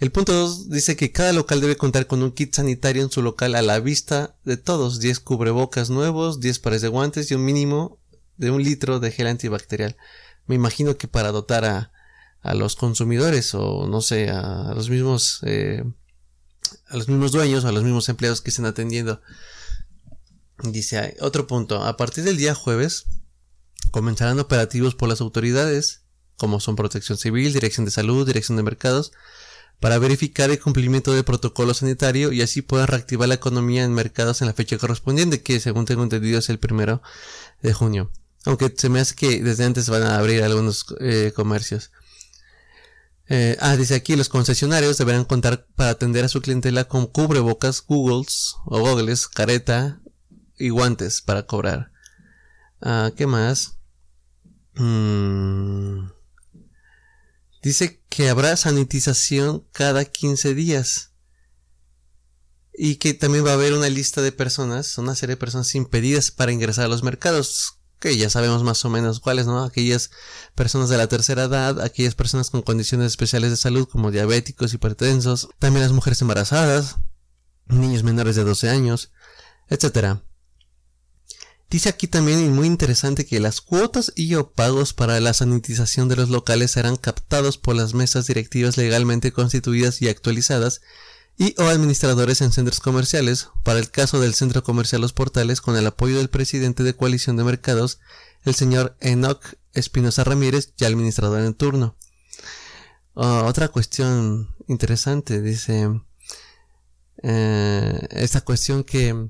El 0.00 0.10
punto 0.10 0.32
2 0.32 0.70
dice 0.70 0.96
que 0.96 1.12
cada 1.12 1.32
local 1.32 1.60
debe 1.60 1.76
contar 1.76 2.06
con 2.06 2.22
un 2.22 2.32
kit 2.32 2.52
sanitario 2.54 3.02
en 3.02 3.10
su 3.10 3.22
local 3.22 3.54
a 3.54 3.62
la 3.62 3.78
vista 3.78 4.34
de 4.44 4.56
todos, 4.56 4.98
10 4.98 5.20
cubrebocas 5.20 5.88
nuevos, 5.88 6.40
10 6.40 6.58
pares 6.58 6.82
de 6.82 6.88
guantes 6.88 7.30
y 7.30 7.34
un 7.34 7.44
mínimo 7.44 7.98
de 8.36 8.50
un 8.50 8.62
litro 8.62 8.98
de 8.98 9.12
gel 9.12 9.28
antibacterial. 9.28 9.96
Me 10.46 10.56
imagino 10.56 10.96
que 10.96 11.08
para 11.08 11.30
dotar 11.30 11.64
a, 11.64 11.92
a 12.44 12.54
los 12.54 12.76
consumidores 12.76 13.54
o 13.54 13.88
no 13.88 14.02
sé, 14.02 14.28
a 14.28 14.74
los 14.74 14.90
mismos, 14.90 15.40
eh, 15.42 15.82
a 16.88 16.96
los 16.96 17.08
mismos 17.08 17.32
dueños, 17.32 17.64
a 17.64 17.72
los 17.72 17.82
mismos 17.82 18.08
empleados 18.10 18.42
que 18.42 18.50
estén 18.50 18.66
atendiendo. 18.66 19.22
Dice, 20.62 21.16
otro 21.20 21.46
punto, 21.46 21.82
a 21.82 21.96
partir 21.96 22.24
del 22.24 22.36
día 22.36 22.54
jueves 22.54 23.06
comenzarán 23.90 24.38
operativos 24.38 24.94
por 24.94 25.08
las 25.08 25.20
autoridades, 25.20 26.02
como 26.36 26.60
son 26.60 26.76
Protección 26.76 27.18
Civil, 27.18 27.52
Dirección 27.52 27.84
de 27.84 27.90
Salud, 27.90 28.26
Dirección 28.26 28.56
de 28.56 28.62
Mercados, 28.62 29.12
para 29.80 29.98
verificar 29.98 30.50
el 30.50 30.60
cumplimiento 30.60 31.12
del 31.12 31.24
protocolo 31.24 31.74
sanitario 31.74 32.32
y 32.32 32.40
así 32.40 32.62
puedan 32.62 32.86
reactivar 32.86 33.28
la 33.28 33.34
economía 33.34 33.84
en 33.84 33.92
mercados 33.92 34.40
en 34.40 34.46
la 34.46 34.54
fecha 34.54 34.78
correspondiente, 34.78 35.42
que 35.42 35.60
según 35.60 35.84
tengo 35.84 36.04
entendido 36.04 36.38
es 36.38 36.48
el 36.48 36.58
primero 36.58 37.02
de 37.60 37.72
junio. 37.72 38.10
Aunque 38.44 38.72
se 38.76 38.88
me 38.88 39.00
hace 39.00 39.14
que 39.14 39.42
desde 39.42 39.64
antes 39.64 39.88
van 39.88 40.02
a 40.02 40.16
abrir 40.16 40.42
algunos 40.42 40.86
eh, 41.00 41.32
comercios. 41.34 41.90
Eh, 43.28 43.56
ah, 43.60 43.76
dice 43.76 43.94
aquí, 43.94 44.16
los 44.16 44.28
concesionarios 44.28 44.98
deberán 44.98 45.24
contar 45.24 45.66
para 45.74 45.90
atender 45.90 46.24
a 46.24 46.28
su 46.28 46.40
clientela 46.42 46.84
con 46.84 47.06
cubrebocas, 47.06 47.82
googles 47.86 48.56
o 48.66 48.80
gogles, 48.80 49.28
careta 49.28 50.00
y 50.58 50.70
guantes 50.70 51.22
para 51.22 51.46
cobrar. 51.46 51.92
Ah, 52.80 53.12
¿qué 53.16 53.26
más? 53.26 53.78
Mm. 54.74 56.08
Dice 57.62 58.02
que 58.08 58.28
habrá 58.28 58.56
sanitización 58.56 59.66
cada 59.72 60.04
15 60.04 60.54
días. 60.54 61.12
Y 62.76 62.96
que 62.96 63.14
también 63.14 63.46
va 63.46 63.50
a 63.50 63.54
haber 63.54 63.72
una 63.72 63.88
lista 63.88 64.20
de 64.20 64.32
personas, 64.32 64.98
una 64.98 65.14
serie 65.14 65.36
de 65.36 65.40
personas 65.40 65.74
impedidas 65.74 66.30
para 66.30 66.52
ingresar 66.52 66.86
a 66.86 66.88
los 66.88 67.04
mercados 67.04 67.78
que 68.04 68.18
ya 68.18 68.28
sabemos 68.28 68.62
más 68.62 68.84
o 68.84 68.90
menos 68.90 69.18
cuáles, 69.18 69.46
¿no? 69.46 69.64
Aquellas 69.64 70.10
personas 70.54 70.90
de 70.90 70.98
la 70.98 71.06
tercera 71.06 71.44
edad, 71.44 71.80
aquellas 71.80 72.14
personas 72.14 72.50
con 72.50 72.60
condiciones 72.60 73.06
especiales 73.06 73.50
de 73.50 73.56
salud 73.56 73.88
como 73.88 74.10
diabéticos, 74.10 74.74
hipertensos, 74.74 75.48
también 75.58 75.84
las 75.84 75.92
mujeres 75.92 76.20
embarazadas, 76.20 76.96
niños 77.66 78.02
menores 78.02 78.36
de 78.36 78.44
12 78.44 78.68
años, 78.68 79.10
etc. 79.68 80.18
Dice 81.70 81.88
aquí 81.88 82.06
también 82.06 82.44
y 82.44 82.48
muy 82.48 82.66
interesante 82.66 83.26
que 83.26 83.40
las 83.40 83.60
cuotas 83.60 84.12
y 84.14 84.34
o 84.34 84.52
pagos 84.52 84.92
para 84.92 85.18
la 85.20 85.34
sanitización 85.34 86.08
de 86.08 86.16
los 86.16 86.28
locales 86.28 86.72
serán 86.72 86.96
captados 86.96 87.58
por 87.58 87.74
las 87.74 87.94
mesas 87.94 88.26
directivas 88.26 88.76
legalmente 88.76 89.32
constituidas 89.32 90.00
y 90.00 90.08
actualizadas 90.08 90.82
y 91.36 91.54
o 91.58 91.64
administradores 91.64 92.40
en 92.42 92.52
centros 92.52 92.80
comerciales, 92.80 93.48
para 93.64 93.80
el 93.80 93.90
caso 93.90 94.20
del 94.20 94.34
centro 94.34 94.62
comercial 94.62 95.00
Los 95.00 95.12
Portales, 95.12 95.60
con 95.60 95.76
el 95.76 95.86
apoyo 95.86 96.18
del 96.18 96.30
presidente 96.30 96.84
de 96.84 96.94
Coalición 96.94 97.36
de 97.36 97.44
Mercados, 97.44 97.98
el 98.44 98.54
señor 98.54 98.96
Enoch 99.00 99.42
Espinosa 99.72 100.22
Ramírez, 100.22 100.74
ya 100.76 100.86
administrador 100.86 101.40
en 101.40 101.54
turno. 101.54 101.96
Ah, 103.16 103.44
otra 103.46 103.68
cuestión 103.68 104.54
interesante, 104.68 105.40
dice, 105.40 105.88
eh, 107.22 108.06
esta 108.10 108.42
cuestión 108.42 108.84
que 108.84 109.28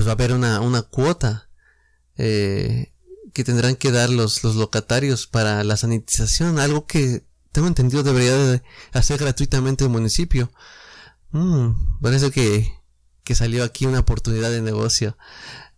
pues 0.00 0.08
va 0.08 0.12
a 0.12 0.14
haber 0.14 0.32
una, 0.32 0.62
una 0.62 0.80
cuota 0.80 1.50
eh, 2.16 2.90
que 3.34 3.44
tendrán 3.44 3.76
que 3.76 3.92
dar 3.92 4.08
los, 4.08 4.42
los 4.42 4.56
locatarios 4.56 5.26
para 5.26 5.62
la 5.62 5.76
sanitización, 5.76 6.58
algo 6.58 6.86
que 6.86 7.26
tengo 7.52 7.68
entendido 7.68 8.02
debería 8.02 8.34
de 8.34 8.62
hacer 8.94 9.18
gratuitamente 9.18 9.84
el 9.84 9.90
municipio. 9.90 10.50
Mm, 11.32 12.00
parece 12.00 12.30
que, 12.30 12.72
que 13.24 13.34
salió 13.34 13.62
aquí 13.62 13.84
una 13.84 13.98
oportunidad 13.98 14.50
de 14.50 14.62
negocio 14.62 15.18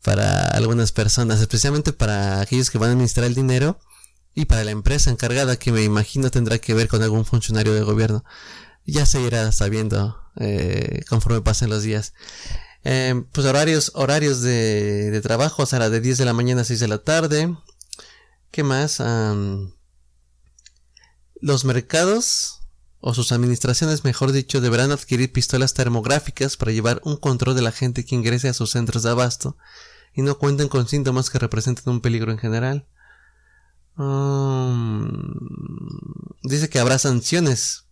para 0.05 0.47
algunas 0.47 0.93
personas, 0.93 1.41
especialmente 1.41 1.93
para 1.93 2.41
aquellos 2.43 2.71
que 2.71 2.79
van 2.79 2.91
a 2.91 2.93
administrar 2.93 3.27
el 3.27 3.35
dinero 3.35 3.81
y 4.37 4.45
para 4.45 4.63
la 4.63 4.71
empresa 4.71 5.11
encargada 5.11 5.57
que 5.57 5.73
me 5.73 5.83
imagino 5.83 6.31
tendrá 6.31 6.59
que 6.59 6.75
ver 6.75 6.87
con 6.87 7.03
algún 7.03 7.25
funcionario 7.25 7.75
de 7.75 7.83
gobierno. 7.83 8.25
Ya 8.87 9.05
se 9.05 9.21
irá 9.21 9.51
sabiendo 9.51 10.17
eh, 10.37 11.03
conforme 11.09 11.41
pasen 11.41 11.71
los 11.71 11.83
días. 11.83 12.15
Eh, 12.85 13.23
pues 13.33 13.47
horarios, 13.47 13.93
horarios 13.95 14.43
de, 14.43 15.11
de 15.11 15.21
trabajo, 15.21 15.63
o 15.63 15.67
sea, 15.67 15.89
de 15.89 16.01
10 16.01 16.19
de 16.19 16.25
la 16.25 16.33
mañana 16.33 16.63
a 16.63 16.65
6 16.65 16.81
de 16.81 16.89
la 16.89 16.99
tarde. 16.99 17.57
¿Qué 18.51 18.63
más? 18.63 19.01
los 21.41 21.65
mercados 21.65 22.61
o 23.01 23.15
sus 23.15 23.33
administraciones, 23.33 24.05
mejor 24.05 24.31
dicho, 24.31 24.61
deberán 24.61 24.93
adquirir 24.93 25.33
pistolas 25.33 25.75
termográficas 25.75 26.57
para 26.57 26.71
llevar 26.71 27.01
un 27.05 27.17
control 27.17 27.57
de 27.57 27.63
la 27.63 27.73
gente 27.73 28.05
que 28.05 28.15
ingrese 28.15 28.49
a 28.49 28.55
sus 28.55 28.71
centros 28.71 29.03
de 29.03 29.11
abasto 29.11 29.57
y 30.15 30.23
no 30.23 30.39
cuenten 30.39 30.69
con 30.69 30.87
síntomas 30.87 31.29
que 31.29 31.41
representen 31.41 31.93
un 31.93 32.01
peligro 32.01 32.31
en 32.31 32.39
general. 32.39 32.87
Um, 33.97 35.11
dice 36.45 36.71
que 36.71 36.79
habrá 36.79 36.99
sanciones 36.99 37.87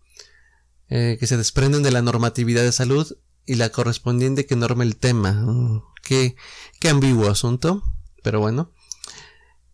eh, 0.88 1.16
que 1.18 1.26
se 1.26 1.36
desprenden 1.36 1.82
de 1.82 1.90
la 1.90 2.02
normatividad 2.02 2.62
de 2.62 2.72
salud 2.72 3.16
y 3.46 3.54
la 3.54 3.70
correspondiente 3.70 4.46
que 4.46 4.56
norme 4.56 4.84
el 4.84 4.96
tema. 4.96 5.82
Qué, 6.02 6.36
qué 6.78 6.88
ambiguo 6.88 7.28
asunto, 7.28 7.82
pero 8.22 8.40
bueno. 8.40 8.72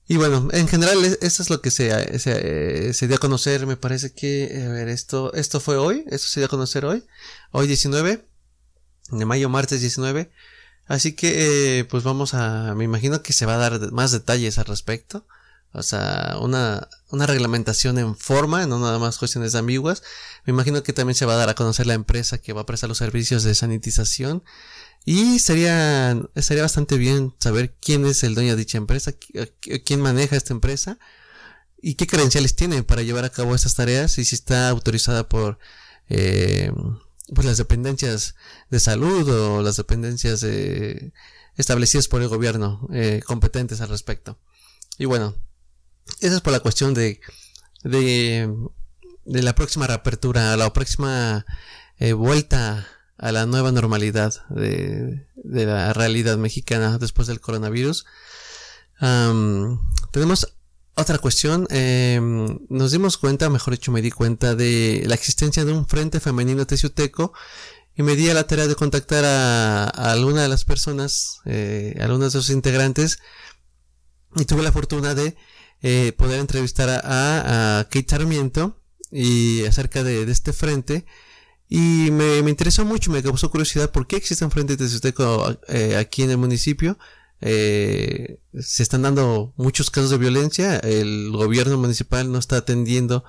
Y 0.08 0.16
bueno, 0.16 0.48
en 0.52 0.68
general 0.68 0.98
eso 1.20 1.42
es 1.42 1.50
lo 1.50 1.60
que 1.60 1.70
se, 1.70 2.18
se, 2.20 2.92
se, 2.92 3.06
dio 3.08 3.16
a 3.16 3.20
conocer, 3.20 3.66
me 3.66 3.76
parece 3.76 4.14
que, 4.14 4.64
a 4.64 4.68
ver, 4.70 4.88
esto, 4.88 5.32
esto 5.34 5.58
fue 5.58 5.76
hoy, 5.76 6.04
esto 6.06 6.28
se 6.28 6.40
dio 6.40 6.46
a 6.46 6.50
conocer 6.50 6.84
hoy, 6.84 7.04
hoy 7.50 7.66
19 7.66 8.24
de 9.10 9.24
mayo, 9.24 9.48
martes 9.48 9.80
19. 9.80 10.30
Así 10.86 11.14
que, 11.14 11.80
eh, 11.80 11.84
pues 11.84 12.04
vamos 12.04 12.34
a, 12.34 12.74
me 12.74 12.84
imagino 12.84 13.22
que 13.22 13.32
se 13.32 13.46
va 13.46 13.54
a 13.54 13.58
dar 13.58 13.92
más 13.92 14.12
detalles 14.12 14.58
al 14.58 14.66
respecto. 14.66 15.26
O 15.76 15.82
sea, 15.82 16.36
una, 16.40 16.88
una 17.10 17.26
reglamentación 17.26 17.98
en 17.98 18.16
forma, 18.16 18.66
no 18.66 18.78
nada 18.78 18.98
más 18.98 19.18
cuestiones 19.18 19.54
ambiguas. 19.54 20.02
Me 20.46 20.52
imagino 20.52 20.82
que 20.82 20.94
también 20.94 21.14
se 21.14 21.26
va 21.26 21.34
a 21.34 21.36
dar 21.36 21.50
a 21.50 21.54
conocer 21.54 21.86
la 21.86 21.92
empresa 21.92 22.38
que 22.38 22.54
va 22.54 22.62
a 22.62 22.66
prestar 22.66 22.88
los 22.88 22.98
servicios 22.98 23.42
de 23.42 23.54
sanitización 23.54 24.42
y 25.04 25.38
sería, 25.38 26.18
estaría 26.34 26.62
bastante 26.62 26.96
bien 26.96 27.34
saber 27.38 27.74
quién 27.80 28.06
es 28.06 28.24
el 28.24 28.34
dueño 28.34 28.52
de 28.52 28.56
dicha 28.56 28.78
empresa, 28.78 29.12
quién 29.84 30.00
maneja 30.00 30.34
esta 30.34 30.54
empresa 30.54 30.98
y 31.80 31.94
qué 31.94 32.06
credenciales 32.06 32.56
tiene 32.56 32.82
para 32.82 33.02
llevar 33.02 33.24
a 33.24 33.30
cabo 33.30 33.54
estas 33.54 33.74
tareas 33.74 34.16
y 34.18 34.24
si 34.24 34.34
está 34.34 34.70
autorizada 34.70 35.28
por 35.28 35.58
eh, 36.08 36.72
pues 37.34 37.46
las 37.46 37.58
dependencias 37.58 38.34
de 38.70 38.80
salud 38.80 39.28
o 39.28 39.62
las 39.62 39.76
dependencias 39.76 40.42
establecidas 41.56 42.08
por 42.08 42.22
el 42.22 42.28
gobierno 42.28 42.88
eh, 42.92 43.22
competentes 43.26 43.80
al 43.82 43.90
respecto. 43.90 44.38
Y 44.98 45.04
bueno, 45.04 45.34
eso 46.20 46.36
es 46.36 46.40
por 46.40 46.52
la 46.52 46.60
cuestión 46.60 46.94
de, 46.94 47.20
de, 47.82 48.48
la 49.24 49.54
próxima 49.54 49.86
reapertura, 49.86 50.56
la 50.56 50.72
próxima 50.72 51.44
eh, 51.98 52.12
vuelta 52.12 52.88
a 53.18 53.32
la 53.32 53.46
nueva 53.46 53.72
normalidad 53.72 54.34
de, 54.50 55.26
de 55.36 55.66
la 55.66 55.92
realidad 55.92 56.36
mexicana 56.36 56.98
después 56.98 57.28
del 57.28 57.40
coronavirus. 57.40 58.06
tenemos 60.10 60.56
otra 60.96 61.18
cuestión. 61.18 61.66
Em, 61.70 62.58
nos 62.68 62.90
dimos 62.90 63.18
cuenta, 63.18 63.50
mejor 63.50 63.74
dicho, 63.74 63.92
me 63.92 64.02
di 64.02 64.10
cuenta 64.10 64.54
de 64.54 65.04
la 65.06 65.14
existencia 65.14 65.64
de 65.64 65.72
un 65.72 65.86
frente 65.86 66.20
femenino 66.20 66.66
teciuteco 66.66 67.32
y 67.94 68.02
me 68.02 68.16
di 68.16 68.28
a 68.30 68.34
la 68.34 68.46
tarea 68.46 68.66
de 68.66 68.74
contactar 68.74 69.24
a, 69.24 69.84
a 69.84 70.12
alguna 70.12 70.42
de 70.42 70.48
las 70.48 70.64
personas, 70.64 71.40
eh, 71.44 71.96
algunas 72.00 72.32
de 72.32 72.40
sus 72.40 72.50
integrantes 72.50 73.18
y 74.36 74.44
tuve 74.44 74.62
la 74.62 74.72
fortuna 74.72 75.14
de 75.14 75.36
eh, 75.88 76.12
poder 76.12 76.40
entrevistar 76.40 76.88
a, 76.90 77.78
a, 77.78 77.84
Kate 77.84 78.06
Sarmiento 78.08 78.76
y 79.12 79.64
acerca 79.66 80.02
de, 80.02 80.26
de 80.26 80.32
este 80.32 80.52
frente 80.52 81.06
Y 81.68 82.10
me, 82.10 82.42
me 82.42 82.50
interesó 82.50 82.84
mucho, 82.84 83.12
me 83.12 83.22
causó 83.22 83.50
curiosidad 83.50 83.92
por 83.92 84.06
qué 84.08 84.16
existe 84.16 84.44
un 84.44 84.50
frente 84.50 84.76
Tezuteco 84.76 85.56
eh, 85.68 85.96
aquí 85.96 86.22
en 86.24 86.30
el 86.30 86.38
municipio. 86.38 86.98
Eh, 87.40 88.40
se 88.58 88.82
están 88.82 89.02
dando 89.02 89.52
muchos 89.56 89.90
casos 89.90 90.10
de 90.10 90.18
violencia, 90.18 90.78
el 90.78 91.30
gobierno 91.30 91.76
municipal 91.78 92.32
no 92.32 92.38
está 92.38 92.56
atendiendo 92.56 93.24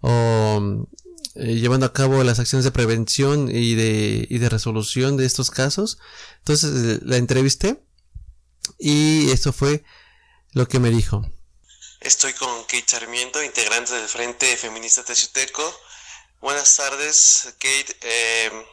o 0.00 0.86
eh, 1.34 1.56
llevando 1.56 1.86
a 1.86 1.92
cabo 1.92 2.22
las 2.24 2.38
acciones 2.38 2.64
de 2.64 2.70
prevención 2.70 3.50
y 3.50 3.74
de, 3.74 4.26
y 4.30 4.38
de 4.38 4.48
resolución 4.48 5.16
de 5.18 5.26
estos 5.26 5.50
casos. 5.50 5.98
Entonces 6.38 6.98
eh, 6.98 7.00
la 7.04 7.16
entrevisté 7.18 7.82
y 8.78 9.30
esto 9.30 9.52
fue 9.52 9.82
lo 10.52 10.68
que 10.68 10.78
me 10.78 10.90
dijo. 10.90 11.26
Estoy 12.00 12.32
con 12.34 12.62
Kate 12.62 12.84
Sarmiento, 12.86 13.42
integrante 13.42 13.92
del 13.92 14.08
Frente 14.08 14.56
Feminista 14.56 15.04
Teciuteco. 15.04 15.80
Buenas 16.40 16.76
tardes, 16.76 17.56
Kate. 17.58 17.98
Eh, 18.02 18.66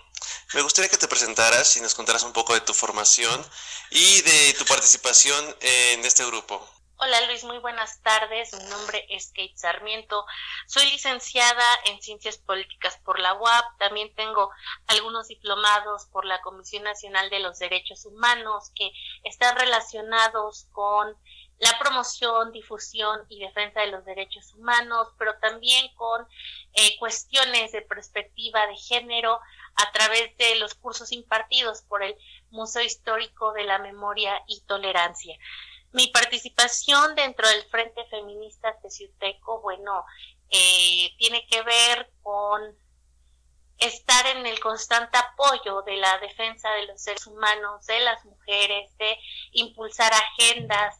me 0.53 0.61
gustaría 0.61 0.91
que 0.91 0.97
te 0.97 1.07
presentaras 1.07 1.75
y 1.75 1.81
nos 1.81 1.95
contaras 1.95 2.21
un 2.21 2.33
poco 2.33 2.53
de 2.53 2.61
tu 2.61 2.75
formación 2.75 3.43
y 3.89 4.21
de 4.21 4.53
tu 4.59 4.65
participación 4.65 5.43
en 5.59 6.05
este 6.05 6.23
grupo. 6.23 6.69
Hola 6.97 7.19
Luis, 7.25 7.43
muy 7.43 7.57
buenas 7.57 8.01
tardes. 8.03 8.53
Mi 8.53 8.63
nombre 8.69 9.05
es 9.09 9.27
Kate 9.29 9.57
Sarmiento. 9.57 10.23
Soy 10.67 10.85
licenciada 10.91 11.65
en 11.85 12.01
Ciencias 12.01 12.37
Políticas 12.37 12.97
por 13.03 13.19
la 13.19 13.33
UAP. 13.33 13.77
También 13.79 14.13
tengo 14.15 14.51
algunos 14.87 15.27
diplomados 15.27 16.05
por 16.05 16.25
la 16.25 16.39
Comisión 16.41 16.83
Nacional 16.83 17.29
de 17.31 17.39
los 17.39 17.57
Derechos 17.57 18.05
Humanos 18.05 18.71
que 18.75 18.91
están 19.23 19.57
relacionados 19.57 20.67
con 20.71 21.17
la 21.59 21.77
promoción, 21.79 22.51
difusión 22.51 23.21
y 23.29 23.39
defensa 23.39 23.81
de 23.81 23.87
los 23.87 24.03
derechos 24.05 24.53
humanos, 24.53 25.09
pero 25.17 25.37
también 25.39 25.93
con 25.95 26.27
eh, 26.73 26.97
cuestiones 26.99 27.71
de 27.71 27.81
perspectiva 27.81 28.67
de 28.67 28.75
género 28.75 29.39
a 29.75 29.91
través 29.91 30.35
de 30.37 30.55
los 30.55 30.73
cursos 30.75 31.11
impartidos 31.11 31.81
por 31.83 32.03
el 32.03 32.15
Museo 32.49 32.83
Histórico 32.83 33.53
de 33.53 33.63
la 33.63 33.79
Memoria 33.79 34.43
y 34.47 34.61
Tolerancia. 34.61 35.37
Mi 35.91 36.07
participación 36.07 37.15
dentro 37.15 37.47
del 37.47 37.63
Frente 37.65 38.05
Feminista 38.09 38.77
Teciuteco, 38.81 39.61
bueno, 39.61 40.03
eh, 40.49 41.15
tiene 41.17 41.47
que 41.47 41.61
ver 41.61 42.11
con 42.21 42.77
estar 43.77 44.27
en 44.27 44.45
el 44.45 44.59
constante 44.59 45.17
apoyo 45.17 45.81
de 45.83 45.95
la 45.97 46.17
defensa 46.19 46.69
de 46.71 46.87
los 46.87 47.01
seres 47.01 47.25
humanos, 47.27 47.85
de 47.85 47.99
las 48.01 48.23
mujeres, 48.25 48.95
de 48.97 49.17
impulsar 49.51 50.11
agendas 50.13 50.95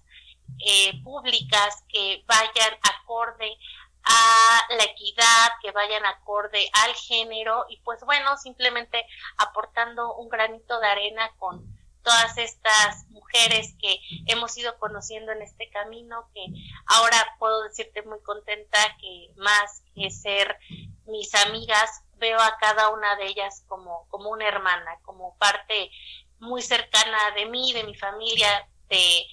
eh, 0.60 1.02
públicas 1.04 1.84
que 1.90 2.24
vayan 2.28 2.78
acorde 2.82 3.58
a 4.04 4.62
la 4.70 4.84
equidad, 4.84 5.52
que 5.62 5.72
vayan 5.72 6.06
acorde 6.06 6.70
al 6.74 6.94
género 6.94 7.66
y 7.70 7.78
pues 7.78 8.00
bueno, 8.06 8.38
simplemente 8.38 9.06
aportando 9.38 10.16
un 10.16 10.30
granito 10.30 10.80
de 10.80 10.88
arena 10.88 11.32
con 11.38 11.76
todas 12.04 12.38
estas 12.38 13.08
mujeres 13.10 13.76
que 13.82 14.00
hemos 14.28 14.56
ido 14.58 14.78
conociendo 14.78 15.32
en 15.32 15.42
este 15.42 15.70
camino, 15.72 16.30
que 16.36 16.46
ahora 16.86 17.18
puedo 17.40 17.64
decirte 17.64 18.04
muy 18.04 18.22
contenta 18.22 18.78
que 19.02 19.32
más 19.38 19.82
que 19.96 20.12
ser 20.12 20.60
mis 21.08 21.34
amigas, 21.34 22.04
veo 22.18 22.40
a 22.40 22.58
cada 22.58 22.90
una 22.90 23.16
de 23.16 23.28
ellas 23.28 23.64
como, 23.68 24.08
como 24.10 24.30
una 24.30 24.48
hermana, 24.48 25.00
como 25.02 25.36
parte 25.38 25.92
muy 26.40 26.62
cercana 26.62 27.18
de 27.36 27.48
mí, 27.48 27.74
de 27.74 27.84
mi 27.84 27.96
familia, 27.96 28.68
de, 28.88 29.28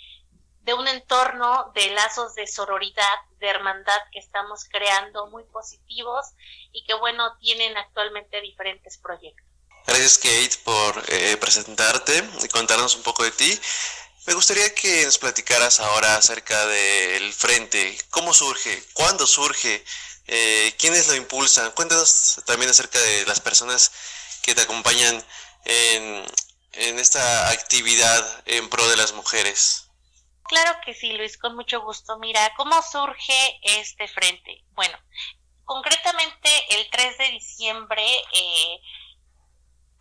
de 0.63 0.75
un 0.75 0.87
entorno 0.87 1.73
de 1.75 1.91
lazos 1.91 2.35
de 2.35 2.47
sororidad, 2.47 3.17
de 3.41 3.49
hermandad 3.49 3.99
que 4.13 4.21
estamos 4.21 4.65
creando 4.71 5.27
muy 5.27 5.45
positivos 5.45 6.27
y 6.73 6.85
que 6.85 6.95
bueno, 6.95 7.37
tienen 7.39 7.77
actualmente 7.77 8.41
diferentes 8.41 8.99
proyectos. 8.99 9.47
Gracias 9.87 10.19
Kate 10.19 10.59
por 10.65 11.05
eh, 11.09 11.37
presentarte 11.39 12.23
y 12.43 12.49
contarnos 12.49 12.95
un 12.95 13.03
poco 13.03 13.25
de 13.25 13.33
ti. 13.33 13.61
Me 14.27 14.35
gustaría 14.35 14.73
que 14.73 15.05
nos 15.05 15.19
platicaras 15.19 15.81
ahora 15.81 16.17
acerca 16.17 16.67
del 16.67 17.33
frente, 17.33 17.99
cómo 18.11 18.33
surge, 18.33 18.85
cuándo 18.93 19.27
surge, 19.27 19.85
eh, 20.29 20.73
quiénes 20.79 21.09
lo 21.09 21.17
impulsan. 21.17 21.73
Cuéntanos 21.73 22.41
también 22.47 22.71
acerca 22.71 23.01
de 23.01 23.27
las 23.27 23.41
personas 23.41 23.91
que 24.43 24.55
te 24.55 24.63
acompañan 24.63 25.25
en, 25.65 26.25
en 26.73 26.99
esta 27.01 27.51
actividad 27.51 28.43
en 28.47 28.71
pro 28.71 28.89
de 28.89 28.97
las 28.97 29.13
mujeres. 29.13 29.89
Claro 30.53 30.79
que 30.85 30.93
sí, 30.93 31.15
Luis, 31.15 31.39
con 31.39 31.57
mucho 31.57 31.81
gusto. 31.81 32.19
Mira, 32.19 32.53
¿cómo 32.59 32.83
surge 32.83 33.59
este 33.63 34.07
frente? 34.07 34.63
Bueno, 34.73 34.99
concretamente 35.65 36.51
el 36.69 36.91
3 36.91 37.17
de 37.17 37.29
diciembre 37.31 38.05
eh, 38.35 38.79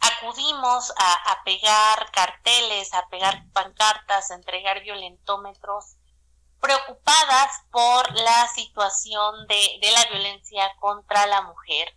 acudimos 0.02 0.92
a, 0.98 1.42
pegar 1.46 2.12
carteles, 2.12 2.94
a 2.94 3.08
pegar 3.08 3.46
pancartas, 3.54 4.30
a 4.30 4.36
entregar 4.36 4.82
violentómetros, 4.82 5.96
preocupadas 6.60 7.50
por 7.72 8.12
la 8.12 8.46
situación 8.50 9.48
de, 9.48 9.80
de 9.82 9.92
la 9.94 10.04
violencia 10.12 10.70
contra 10.82 11.28
la 11.28 11.44
mujer 11.44 11.96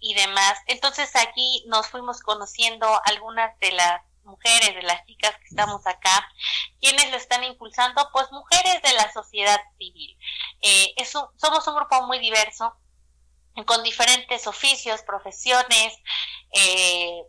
y 0.00 0.12
demás. 0.12 0.58
Entonces 0.66 1.16
aquí 1.16 1.64
nos 1.68 1.88
fuimos 1.88 2.20
conociendo 2.20 3.00
algunas 3.06 3.58
de 3.58 3.72
las 3.72 4.02
mujeres, 4.26 4.74
de 4.74 4.82
las 4.82 5.04
chicas 5.06 5.34
que 5.38 5.46
estamos 5.48 5.86
acá, 5.86 6.28
quienes 6.80 7.10
lo 7.10 7.16
están 7.16 7.44
impulsando, 7.44 8.08
pues 8.12 8.30
mujeres 8.32 8.82
de 8.82 8.92
la 8.92 9.12
sociedad 9.12 9.60
civil. 9.78 10.16
Eh, 10.60 10.94
somos 11.04 11.66
un 11.66 11.76
grupo 11.76 12.02
muy 12.06 12.18
diverso, 12.18 12.76
con 13.64 13.82
diferentes 13.82 14.46
oficios, 14.46 15.00
profesiones, 15.02 15.94
eh, 16.52 17.22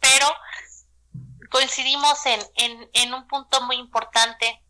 pero 0.00 0.26
coincidimos 1.50 2.26
en, 2.26 2.40
en, 2.56 2.90
en 2.94 3.14
un 3.14 3.28
punto 3.28 3.60
muy 3.62 3.76
importante 3.76 4.60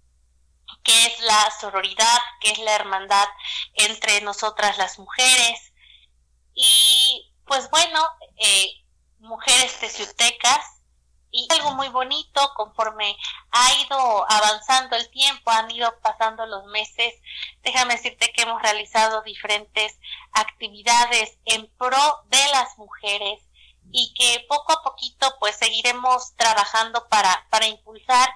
que 0.82 1.06
es 1.06 1.20
la 1.20 1.50
sororidad, 1.60 2.18
que 2.40 2.50
es 2.50 2.58
la 2.58 2.74
hermandad 2.74 3.26
entre 3.74 4.20
nosotras 4.20 4.78
las 4.78 4.98
mujeres. 4.98 5.72
Y 6.54 7.32
pues 7.46 7.70
bueno, 7.70 8.00
eh, 8.36 8.84
mujeres 9.18 9.78
teciutecas, 9.78 10.81
y 11.32 11.48
algo 11.50 11.74
muy 11.74 11.88
bonito 11.88 12.52
conforme 12.54 13.16
ha 13.50 13.82
ido 13.84 14.30
avanzando 14.30 14.96
el 14.96 15.10
tiempo, 15.10 15.50
han 15.50 15.70
ido 15.70 15.98
pasando 16.00 16.46
los 16.46 16.66
meses. 16.66 17.14
Déjame 17.62 17.94
decirte 17.94 18.32
que 18.32 18.42
hemos 18.42 18.60
realizado 18.60 19.22
diferentes 19.22 19.98
actividades 20.32 21.38
en 21.46 21.66
pro 21.78 22.22
de 22.28 22.46
las 22.52 22.76
mujeres 22.76 23.42
y 23.90 24.12
que 24.14 24.44
poco 24.46 24.72
a 24.72 24.82
poquito 24.82 25.34
pues 25.40 25.56
seguiremos 25.56 26.34
trabajando 26.36 27.08
para, 27.08 27.46
para 27.50 27.66
impulsar 27.66 28.28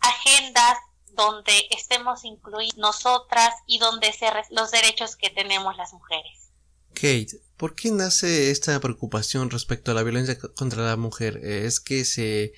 agendas 0.00 0.78
donde 1.08 1.66
estemos 1.70 2.24
incluidas 2.24 2.76
nosotras 2.76 3.54
y 3.66 3.78
donde 3.78 4.12
se 4.12 4.30
los 4.50 4.70
derechos 4.70 5.16
que 5.16 5.30
tenemos 5.30 5.76
las 5.76 5.92
mujeres. 5.92 6.52
Kate, 6.94 7.40
¿por 7.56 7.74
qué 7.74 7.90
nace 7.90 8.50
esta 8.50 8.78
preocupación 8.80 9.50
respecto 9.50 9.90
a 9.90 9.94
la 9.94 10.02
violencia 10.02 10.36
contra 10.56 10.82
la 10.82 10.96
mujer? 10.96 11.38
¿Es 11.42 11.80
que 11.80 12.04
se, 12.04 12.52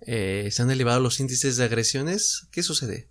eh, 0.00 0.48
se 0.50 0.62
han 0.62 0.70
elevado 0.70 1.00
los 1.00 1.20
índices 1.20 1.56
de 1.56 1.64
agresiones? 1.64 2.48
¿Qué 2.52 2.62
sucede? 2.62 3.08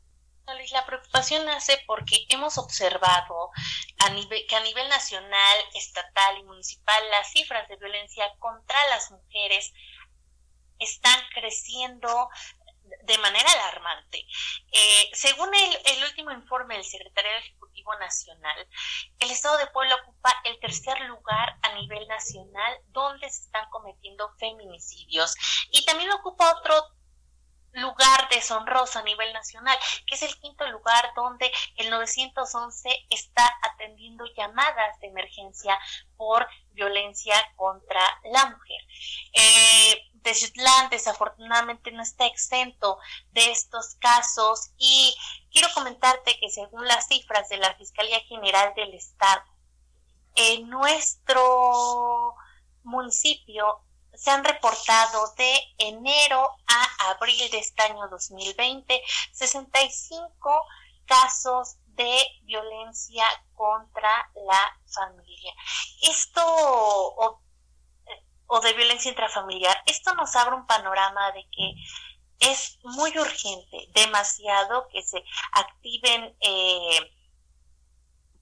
La 0.72 0.86
preocupación 0.88 1.46
nace 1.46 1.78
porque 1.86 2.26
hemos 2.30 2.58
observado 2.58 3.52
a 4.00 4.10
nivel, 4.10 4.43
que 4.48 4.56
a 4.56 4.63
nivel 4.63 4.89
nacional, 4.89 5.58
estatal 5.76 6.39
y 6.39 6.43
municipal 6.43 7.04
las 7.12 7.32
cifras 7.32 7.67
de 7.69 7.76
violencia 7.76 8.26
contra 8.39 8.78
las 8.89 9.12
mujeres 9.12 9.72
están 10.80 11.19
creciendo 11.36 12.30
de 13.04 13.18
manera 13.18 13.52
alarmante. 13.52 14.26
Eh, 14.72 15.10
según 15.14 15.50
el, 15.54 16.04
último 16.04 16.32
informe 16.32 16.76
del 16.76 16.86
Secretario 16.86 17.32
Ejecutivo 17.38 17.96
Nacional, 17.96 18.68
el 19.20 19.32
Estado 19.32 19.58
de 19.58 19.68
Puebla 19.68 19.96
ocupa 19.96 20.34
el 20.44 20.60
tercer 20.60 21.00
lugar 21.02 21.58
a 21.62 21.74
nivel 21.74 22.08
nacional 22.08 22.78
donde 22.88 23.30
se 23.30 23.44
están 23.44 23.70
cometiendo 23.70 24.34
feminicidios 24.38 25.36
y 25.72 25.84
también 25.86 26.12
ocupa 26.12 26.56
otro 26.58 26.94
lugar 27.74 28.30
deshonroso 28.30 29.00
a 29.00 29.04
nivel 29.04 29.34
nacional, 29.34 29.78
que 30.06 30.16
es 30.16 30.22
el 30.22 30.38
quinto 30.40 30.66
lugar 30.68 31.12
donde 31.16 31.52
el 31.78 31.90
911 31.90 33.06
está 33.10 33.52
atendiendo 33.64 34.26
llamadas 34.38 35.00
de 35.00 35.08
emergencia 35.08 35.78
por 36.16 36.48
violencia 36.72 37.36
contra 37.56 38.02
la 38.32 38.46
mujer. 38.46 38.82
Eh, 39.34 40.12
desafortunadamente 40.90 41.92
no 41.92 42.02
está 42.02 42.26
exento 42.26 42.98
de 43.32 43.52
estos 43.52 43.96
casos 43.96 44.72
y 44.78 45.16
quiero 45.52 45.68
comentarte 45.74 46.40
que 46.40 46.50
según 46.50 46.88
las 46.88 47.08
cifras 47.08 47.50
de 47.50 47.58
la 47.58 47.76
Fiscalía 47.76 48.20
General 48.22 48.74
del 48.76 48.94
Estado, 48.94 49.44
en 50.36 50.70
nuestro 50.70 52.36
municipio 52.84 53.82
se 54.14 54.32
han 54.32 54.44
reportado 54.44 55.34
de 55.38 55.60
enero 55.78 56.50
a 56.68 57.12
abril 57.12 57.50
de 57.50 57.60
este 57.60 57.82
año 57.84 58.08
2020 58.10 59.02
65 59.32 60.66
casos 61.06 61.78
de 61.88 62.20
violencia 62.44 63.26
contra 63.54 64.32
la 64.36 64.80
familia. 64.88 65.54
Esto 66.02 67.42
de 68.63 68.73
violencia 68.73 69.10
intrafamiliar. 69.10 69.82
Esto 69.86 70.13
nos 70.15 70.36
abre 70.36 70.56
un 70.56 70.65
panorama 70.65 71.32
de 71.32 71.45
que 71.52 71.73
es 72.39 72.80
muy 72.84 73.17
urgente, 73.17 73.88
demasiado, 73.93 74.88
que 74.89 75.02
se 75.02 75.23
activen 75.54 76.36
eh, 76.41 77.12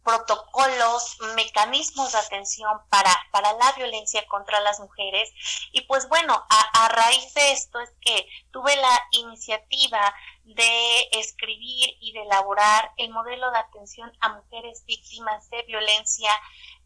protocolos, 0.04 1.18
mecanismos 1.36 2.12
de 2.12 2.18
atención 2.18 2.72
para, 2.90 3.12
para 3.32 3.54
la 3.54 3.72
violencia 3.74 4.26
contra 4.28 4.60
las 4.62 4.80
mujeres. 4.80 5.32
Y 5.72 5.82
pues 5.82 6.08
bueno, 6.10 6.34
a, 6.34 6.86
a, 6.86 6.90
raíz 6.90 7.34
de 7.34 7.52
esto 7.52 7.80
es 7.80 7.92
que 8.02 8.28
tuve 8.52 8.76
la 8.76 9.00
iniciativa 9.12 10.14
de 10.44 11.10
escribir 11.12 11.96
y 12.00 12.14
de 12.14 12.24
elaborar 12.24 12.92
el 12.98 13.12
modelo 13.12 13.52
de 13.52 13.60
atención 13.60 14.12
a 14.22 14.30
mujeres 14.30 14.84
víctimas 14.86 15.50
de 15.50 15.62
violencia 15.64 16.32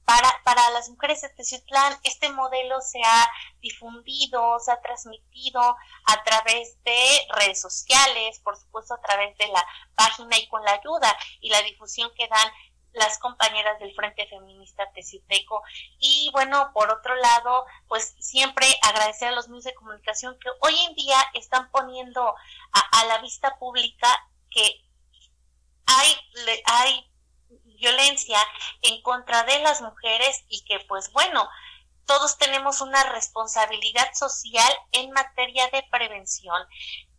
para, 0.06 0.42
para 0.44 0.70
las 0.70 0.90
mujeres 0.90 1.22
de 1.22 1.30
Teciutlán, 1.30 1.98
este 2.04 2.30
modelo 2.30 2.80
se 2.82 3.02
ha 3.04 3.30
difundido, 3.60 4.60
se 4.60 4.72
ha 4.72 4.82
transmitido 4.82 5.60
a 5.62 6.24
través 6.24 6.82
de 6.84 7.28
redes 7.36 7.60
sociales, 7.60 8.40
por 8.40 8.56
supuesto 8.58 8.94
a 8.94 9.02
través 9.02 9.36
de 9.38 9.48
la 9.48 9.66
página 9.96 10.38
y 10.38 10.48
con 10.48 10.64
la 10.64 10.74
ayuda 10.74 11.18
y 11.42 11.50
la 11.50 11.62
difusión 11.64 12.12
que 12.16 12.28
dan 12.28 12.52
las 12.94 13.20
compañeras 13.20 13.78
del 13.80 13.94
Frente 13.94 14.28
Feminista 14.28 14.90
Teciuteco. 14.94 15.62
Y 16.00 16.30
bueno, 16.32 16.72
por 16.74 16.90
otro 16.90 17.16
lado, 17.16 17.66
pues 17.88 18.16
siempre 18.20 18.68
agradecer 18.84 19.30
a 19.30 19.32
los 19.32 19.50
medios 19.50 19.66
de 19.66 19.76
comunicación 19.76 20.38
que 20.40 20.50
hoy 20.62 20.78
en 20.88 20.96
día 20.96 21.18
están 21.34 21.70
poniendo 21.72 22.36
a, 22.72 23.00
a 23.00 23.06
la 23.06 23.18
vista 23.18 23.58
pública 23.60 24.08
que 24.50 24.86
hay, 25.86 26.16
hay 26.66 27.12
violencia 27.76 28.40
en 28.82 29.02
contra 29.02 29.44
de 29.44 29.60
las 29.60 29.82
mujeres 29.82 30.44
y 30.50 30.64
que 30.66 30.80
pues 30.82 31.12
bueno, 31.12 31.48
todos 32.06 32.38
tenemos 32.38 32.82
una 32.82 33.04
responsabilidad 33.12 34.14
social 34.14 34.72
en 34.92 35.12
materia 35.12 35.68
de 35.70 35.84
prevención. 35.92 36.62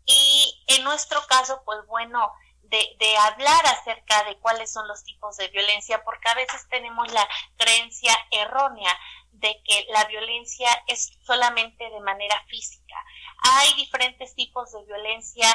Y 0.04 0.62
en 0.68 0.84
nuestro 0.84 1.20
caso, 1.26 1.62
pues 1.64 1.84
bueno, 1.88 2.32
de, 2.70 3.16
hablar 3.18 3.64
acerca 3.66 4.24
de 4.24 4.38
cuáles 4.38 4.72
son 4.72 4.86
los 4.88 5.04
tipos 5.04 5.36
de 5.36 5.48
violencia, 5.48 6.02
porque 6.04 6.28
a 6.28 6.34
veces 6.34 6.68
tenemos 6.68 7.10
la 7.12 7.26
creencia 7.56 8.16
errónea 8.30 8.96
de 9.32 9.60
que 9.64 9.86
la 9.90 10.04
violencia 10.04 10.68
es 10.86 11.12
solamente 11.24 11.88
de 11.90 12.00
manera 12.00 12.42
física. 12.48 12.94
Hay 13.42 13.74
diferentes 13.74 14.34
tipos 14.34 14.72
de 14.72 14.84
violencia 14.84 15.48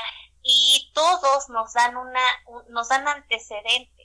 y 0.44 0.92
todos 0.94 1.50
nos 1.50 1.74
dan 1.74 1.98
una, 1.98 2.22
nos 2.70 2.90
dan 2.90 3.08
antecedentes 3.08 4.01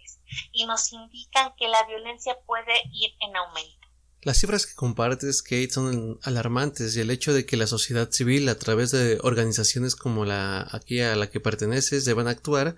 y 0.53 0.67
nos 0.67 0.93
indican 0.93 1.53
que 1.59 1.69
la 1.69 1.85
violencia 1.87 2.37
puede 2.47 2.75
ir 2.93 3.13
en 3.21 3.37
aumento. 3.37 3.87
Las 4.23 4.39
cifras 4.39 4.67
que 4.67 4.75
compartes, 4.75 5.43
Kate, 5.43 5.71
son 5.71 6.19
alarmantes 6.23 6.97
y 6.97 7.01
el 7.01 7.11
hecho 7.11 7.33
de 7.33 7.47
que 7.47 7.57
la 7.57 7.69
sociedad 7.69 8.11
civil, 8.11 8.49
a 8.49 8.59
través 8.59 8.91
de 8.91 9.19
organizaciones 9.23 9.95
como 9.95 10.25
la 10.25 10.67
aquí 10.73 11.01
a 11.01 11.15
la 11.15 11.31
que 11.31 11.39
perteneces, 11.39 12.05
deban 12.05 12.27
actuar, 12.27 12.75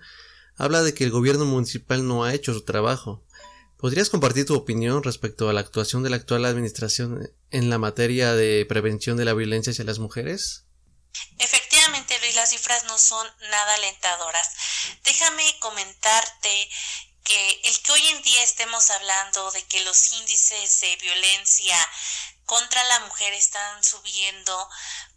habla 0.57 0.83
de 0.83 0.93
que 0.93 1.05
el 1.05 1.09
gobierno 1.09 1.45
municipal 1.45 2.07
no 2.07 2.23
ha 2.23 2.35
hecho 2.35 2.53
su 2.53 2.63
trabajo. 2.65 3.23
¿Podrías 3.77 4.09
compartir 4.09 4.45
tu 4.45 4.55
opinión 4.55 5.01
respecto 5.03 5.49
a 5.49 5.53
la 5.53 5.61
actuación 5.61 6.03
de 6.03 6.09
la 6.09 6.17
actual 6.17 6.45
administración 6.45 7.31
en 7.49 7.69
la 7.69 7.77
materia 7.77 8.33
de 8.33 8.65
prevención 8.67 9.17
de 9.17 9.25
la 9.25 9.33
violencia 9.33 9.71
hacia 9.71 9.85
las 9.85 9.99
mujeres? 9.99 10.65
Efectivamente, 11.39 12.19
Luis, 12.19 12.35
las 12.35 12.49
cifras 12.49 12.83
no 12.83 12.97
son 12.97 13.25
nada 13.49 13.75
alentadoras. 13.75 14.49
Déjame 15.03 15.43
comentarte 15.59 16.69
el 17.29 17.81
que 17.81 17.91
hoy 17.91 18.07
en 18.07 18.21
día 18.21 18.43
estemos 18.43 18.89
hablando 18.89 19.51
de 19.51 19.63
que 19.67 19.81
los 19.81 20.11
índices 20.13 20.79
de 20.81 20.95
violencia 20.97 21.77
contra 22.45 22.83
la 22.85 23.01
mujer 23.01 23.31
están 23.33 23.83
subiendo, 23.83 24.69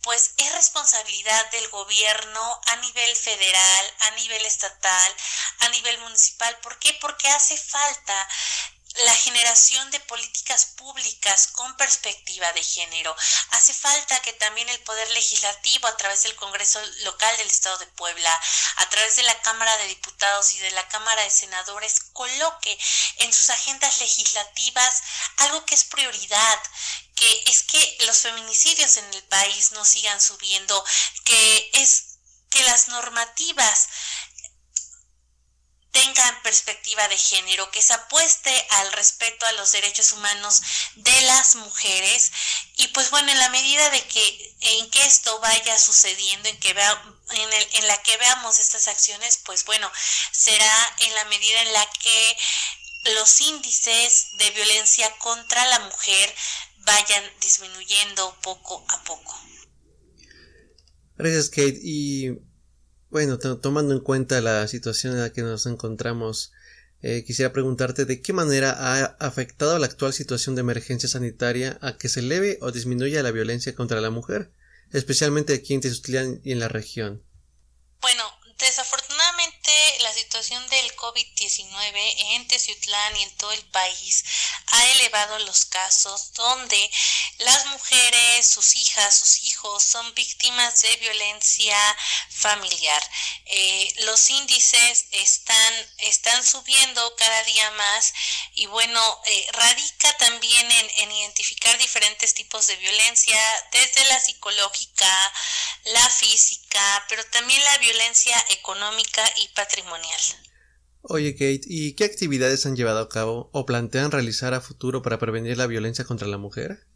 pues 0.03 0.35
es 0.37 0.53
responsabilidad 0.53 1.51
del 1.51 1.67
gobierno 1.71 2.61
a 2.67 2.77
nivel 2.77 3.17
federal, 3.17 3.95
a 4.01 4.11
nivel 4.11 4.45
estatal, 4.45 5.17
a 5.61 5.69
nivel 5.71 5.99
municipal. 6.01 6.59
¿Por 6.59 6.79
qué? 6.79 6.93
Porque 7.01 7.29
hace 7.29 7.57
falta 7.57 8.29
la 9.05 9.15
generación 9.15 9.91
de 9.91 10.01
políticas 10.01 10.67
públicas 10.77 11.49
con 11.49 11.77
perspectiva 11.77 12.53
de 12.53 12.63
género. 12.63 13.15
Hace 13.51 13.73
falta 13.73 14.21
que 14.21 14.33
también 14.35 14.69
el 14.69 14.79
Poder 14.81 15.11
Legislativo, 15.11 15.87
a 15.89 15.97
través 15.97 16.23
del 16.25 16.37
Congreso 16.37 16.81
local 17.05 17.37
del 17.39 17.47
Estado 17.47 17.79
de 17.79 17.87
Puebla, 17.87 18.41
a 18.77 18.89
través 18.91 19.17
de 19.17 19.23
la 19.23 19.41
Cámara 19.43 19.77
de 19.79 19.89
Diputados 19.89 20.53
y 20.53 20.59
de 20.59 20.71
la 20.73 20.87
Cámara 20.89 21.23
de 21.23 21.31
Senadores, 21.31 22.01
coloque 22.13 22.79
en 23.17 23.33
sus 23.33 23.51
agendas 23.51 23.99
legislativas 24.01 25.03
algo 25.39 25.65
que 25.65 25.75
es 25.75 25.85
prioridad, 25.85 26.63
que 27.15 27.45
es 27.47 27.63
que 27.63 27.99
los 28.07 28.19
feminicidios 28.19 28.97
en 28.99 29.15
el 29.15 29.23
país 29.25 29.73
no 29.73 29.85
sigan 29.85 30.21
subiendo, 30.21 30.85
que 31.25 31.71
es 31.75 32.13
que 32.51 32.63
las 32.65 32.89
normativas 32.89 33.89
tengan 35.93 36.43
perspectiva 36.43 37.07
de 37.09 37.19
género, 37.19 37.71
que 37.71 37.83
se 37.83 37.93
apueste 37.93 38.67
al 38.71 38.93
respeto 38.93 39.47
a 39.47 39.53
los 39.53 39.73
derechos 39.73 40.13
humanos 40.13 40.63
de 40.97 41.21
las 41.23 41.55
mujeres 41.57 42.33
y 42.77 42.89
pues 42.89 43.11
bueno, 43.11 43.31
en 43.31 43.39
la 43.39 43.51
medida 43.51 43.89
de 43.91 44.03
que 44.07 44.55
en 44.61 44.91
que 44.91 45.05
esto 45.05 45.39
vaya 45.41 45.79
sucediendo, 45.79 46.49
en 46.49 46.59
que 46.59 46.73
vea, 46.73 47.03
en, 47.31 47.53
el, 47.53 47.69
en 47.75 47.87
la 47.87 48.03
que 48.03 48.17
veamos 48.17 48.59
estas 48.59 48.89
acciones, 48.89 49.39
pues 49.45 49.65
bueno, 49.65 49.91
será 50.33 50.97
en 51.01 51.15
la 51.15 51.25
medida 51.27 51.63
en 51.63 51.73
la 51.73 51.91
que 52.01 52.37
los 53.17 53.41
índices 53.41 54.29
de 54.39 54.51
violencia 54.51 55.11
contra 55.19 55.67
la 55.67 55.81
mujer 55.81 56.35
vayan 56.79 57.25
disminuyendo 57.41 58.37
poco 58.43 58.85
a 58.89 59.05
poco. 59.05 59.41
Gracias, 61.17 61.51
Kate. 61.51 61.81
Y 61.83 62.31
bueno, 63.13 63.39
tomando 63.39 63.93
en 63.93 64.01
cuenta 64.01 64.41
la 64.41 64.67
situación 64.67 65.13
en 65.13 65.21
la 65.21 65.31
que 65.31 65.43
nos 65.43 65.67
encontramos, 65.67 66.51
eh, 67.03 67.25
quisiera 67.27 67.53
preguntarte 67.53 68.07
de 68.07 68.23
qué 68.23 68.33
manera 68.33 68.71
ha 68.73 69.05
afectado 69.21 69.79
la 69.79 69.85
actual 69.85 70.15
situación 70.15 70.55
de 70.55 70.63
emergencia 70.63 71.11
sanitaria 71.11 71.79
a 71.83 71.99
que 71.99 72.09
se 72.09 72.21
eleve 72.21 72.57
o 72.63 72.73
disminuya 72.73 73.23
la 73.23 73.31
violencia 73.31 73.75
contra 73.75 74.01
la 74.01 74.09
mujer, 74.09 74.51
especialmente 74.93 75.53
aquí 75.53 75.75
en 75.75 75.83
Tezutitlán 75.83 76.41
y 76.43 76.53
en 76.53 76.59
la 76.59 76.69
región. 76.69 77.23
Bueno, 78.01 78.23
situación 80.33 80.67
del 80.71 80.97
COVID-19 80.97 82.15
en 82.33 82.49
Teciutlán 82.49 83.17
y 83.19 83.23
en 83.25 83.37
todo 83.37 83.53
el 83.53 83.63
país 83.67 84.25
ha 84.69 84.87
elevado 84.93 85.39
los 85.41 85.67
casos 85.67 86.33
donde 86.33 86.91
las 87.37 87.67
mujeres, 87.67 88.47
sus 88.47 88.75
hijas, 88.77 89.19
sus 89.19 89.45
hijos 89.45 89.83
son 89.83 90.15
víctimas 90.15 90.81
de 90.81 90.97
violencia 90.97 91.77
familiar. 92.31 93.03
Eh, 93.45 93.95
los 94.05 94.31
índices 94.31 95.05
están, 95.11 95.75
están 95.99 96.43
subiendo 96.43 97.15
cada 97.17 97.43
día 97.45 97.71
más 97.73 98.15
y 98.55 98.65
bueno, 98.67 99.21
eh, 99.27 99.47
radica 99.53 100.17
también 100.17 100.73
en, 100.73 100.91
en 101.01 101.13
identificar 101.13 101.77
diferentes 101.77 102.33
tipos 102.33 102.67
de 102.69 102.77
violencia, 102.77 103.39
desde 103.71 104.03
la 104.07 104.19
psicológica, 104.19 105.33
la 105.85 106.09
física, 106.09 107.05
pero 107.11 107.23
también 107.27 107.63
la 107.65 107.79
violencia 107.79 108.47
económica 108.49 109.31
y 109.37 109.49
patrimonial. 109.49 110.22
Oye 111.03 111.33
Kate, 111.33 111.63
¿y 111.67 111.95
qué 111.95 112.05
actividades 112.05 112.65
han 112.65 112.77
llevado 112.77 113.01
a 113.01 113.09
cabo 113.09 113.51
o 113.53 113.67
plantean 113.67 114.13
realizar 114.13 114.55
a 114.55 114.61
futuro 114.61 115.03
para 115.03 115.19
prevenir 115.19 115.59
la 115.59 115.67
violencia 115.67 116.05
contra 116.05 116.29
la 116.29 116.39
mujer? 116.39 116.87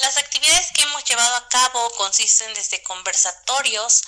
Las 0.00 0.16
actividades 0.16 0.72
que 0.72 0.82
hemos 0.82 1.04
llevado 1.04 1.36
a 1.36 1.48
cabo 1.48 1.90
consisten 1.96 2.52
desde 2.54 2.82
conversatorios 2.82 4.02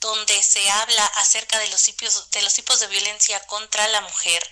donde 0.00 0.40
se 0.42 0.68
habla 0.70 1.06
acerca 1.16 1.58
de 1.58 1.68
los 1.68 1.82
tipos 1.82 2.30
de, 2.30 2.42
los 2.42 2.54
tipos 2.54 2.80
de 2.80 2.86
violencia 2.86 3.44
contra 3.46 3.86
la 3.88 4.00
mujer. 4.00 4.42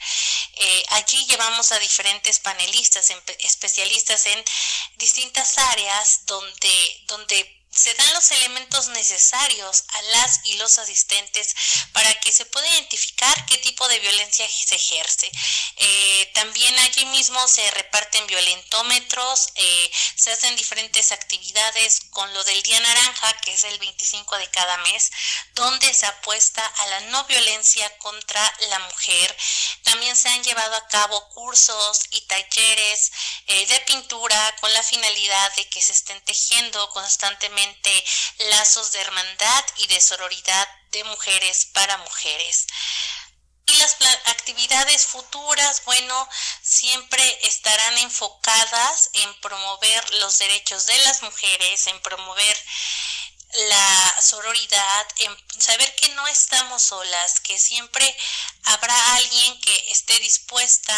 Eh, 0.56 0.84
allí 0.90 1.24
llevamos 1.26 1.70
a 1.72 1.78
diferentes 1.78 2.40
panelistas, 2.40 3.12
especialistas 3.40 4.26
en 4.26 4.44
distintas 4.96 5.58
áreas 5.58 6.26
donde, 6.26 7.04
donde 7.06 7.53
se 7.74 7.92
dan 7.94 8.12
los 8.14 8.30
elementos 8.30 8.88
necesarios 8.88 9.84
a 9.88 10.02
las 10.02 10.40
y 10.44 10.54
los 10.54 10.78
asistentes 10.78 11.54
para 11.92 12.12
que 12.20 12.32
se 12.32 12.46
pueda 12.46 12.68
identificar 12.68 13.46
qué 13.46 13.58
tipo 13.58 13.86
de 13.88 13.98
violencia 13.98 14.46
se 14.48 14.76
ejerce. 14.76 15.30
Eh, 15.76 16.30
también 16.34 16.78
allí 16.80 17.04
mismo 17.06 17.46
se 17.48 17.68
reparten 17.72 18.26
violentómetros, 18.26 19.48
eh, 19.56 19.90
se 20.14 20.32
hacen 20.32 20.56
diferentes 20.56 21.12
actividades 21.12 22.00
con 22.10 22.32
lo 22.32 22.44
del 22.44 22.62
Día 22.62 22.80
Naranja, 22.80 23.32
que 23.44 23.52
es 23.52 23.64
el 23.64 23.78
25 23.78 24.38
de 24.38 24.50
cada 24.50 24.76
mes, 24.78 25.10
donde 25.54 25.92
se 25.92 26.06
apuesta 26.06 26.64
a 26.64 26.86
la 26.86 27.00
no 27.00 27.24
violencia 27.24 27.98
contra 27.98 28.56
la 28.68 28.78
mujer. 28.80 29.36
También 29.82 30.14
se 30.16 30.28
han 30.28 30.44
llevado 30.44 30.76
a 30.76 30.88
cabo 30.88 31.28
cursos 31.30 32.00
y 32.10 32.20
talleres 32.22 33.10
eh, 33.46 33.66
de 33.66 33.80
pintura 33.80 34.56
con 34.60 34.72
la 34.72 34.82
finalidad 34.82 35.54
de 35.56 35.68
que 35.68 35.82
se 35.82 35.92
estén 35.92 36.20
tejiendo 36.22 36.88
constantemente 36.90 37.63
lazos 38.38 38.92
de 38.92 39.00
hermandad 39.00 39.64
y 39.76 39.86
de 39.86 40.00
sororidad 40.00 40.68
de 40.90 41.04
mujeres 41.04 41.66
para 41.66 41.98
mujeres. 41.98 42.66
Y 43.66 43.74
las 43.76 43.96
actividades 44.26 45.06
futuras, 45.06 45.82
bueno, 45.84 46.28
siempre 46.62 47.38
estarán 47.46 47.96
enfocadas 47.98 49.10
en 49.14 49.40
promover 49.40 50.14
los 50.14 50.38
derechos 50.38 50.86
de 50.86 50.98
las 50.98 51.22
mujeres, 51.22 51.86
en 51.86 52.00
promover 52.02 52.56
la 53.54 54.16
sororidad, 54.20 55.06
en 55.18 55.60
saber 55.60 55.94
que 55.96 56.08
no 56.10 56.26
estamos 56.26 56.82
solas, 56.82 57.40
que 57.40 57.58
siempre 57.58 58.16
habrá 58.64 59.14
alguien 59.14 59.60
que 59.60 59.92
esté 59.92 60.18
dispuesta 60.18 60.94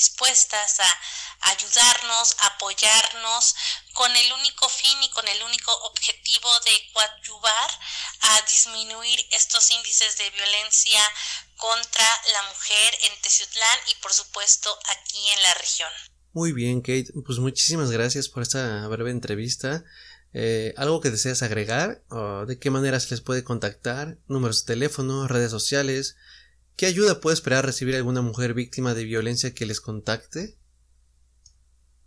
dispuestas 0.00 0.80
a 0.80 1.50
ayudarnos, 1.52 2.36
apoyarnos 2.54 3.54
con 3.92 4.10
el 4.16 4.32
único 4.32 4.66
fin 4.70 4.96
y 5.02 5.10
con 5.10 5.28
el 5.28 5.42
único 5.42 5.72
objetivo 5.84 6.48
de 6.64 6.92
coadyuvar 6.94 7.70
a 8.20 8.40
disminuir 8.50 9.20
estos 9.32 9.70
índices 9.70 10.16
de 10.16 10.30
violencia 10.30 11.02
contra 11.56 12.08
la 12.32 12.42
mujer 12.48 12.94
en 13.04 13.20
Teciutlán 13.20 13.78
y 13.92 14.02
por 14.02 14.12
supuesto 14.12 14.70
aquí 14.88 15.20
en 15.36 15.42
la 15.42 15.54
región. 15.54 15.90
Muy 16.32 16.52
bien, 16.52 16.80
Kate, 16.80 17.12
pues 17.26 17.38
muchísimas 17.38 17.90
gracias 17.90 18.28
por 18.28 18.42
esta 18.42 18.86
breve 18.88 19.10
entrevista. 19.10 19.84
Eh, 20.32 20.72
¿Algo 20.78 21.00
que 21.00 21.10
deseas 21.10 21.42
agregar? 21.42 22.02
¿De 22.46 22.58
qué 22.58 22.70
manera 22.70 23.00
se 23.00 23.10
les 23.10 23.20
puede 23.20 23.44
contactar? 23.44 24.16
¿Números 24.28 24.64
de 24.64 24.74
teléfono? 24.74 25.28
¿Redes 25.28 25.50
sociales? 25.50 26.16
¿Qué 26.80 26.86
ayuda 26.86 27.20
puede 27.20 27.34
esperar 27.34 27.66
recibir 27.66 27.94
alguna 27.94 28.22
mujer 28.22 28.54
víctima 28.54 28.94
de 28.94 29.04
violencia 29.04 29.52
que 29.52 29.66
les 29.66 29.82
contacte? 29.82 30.56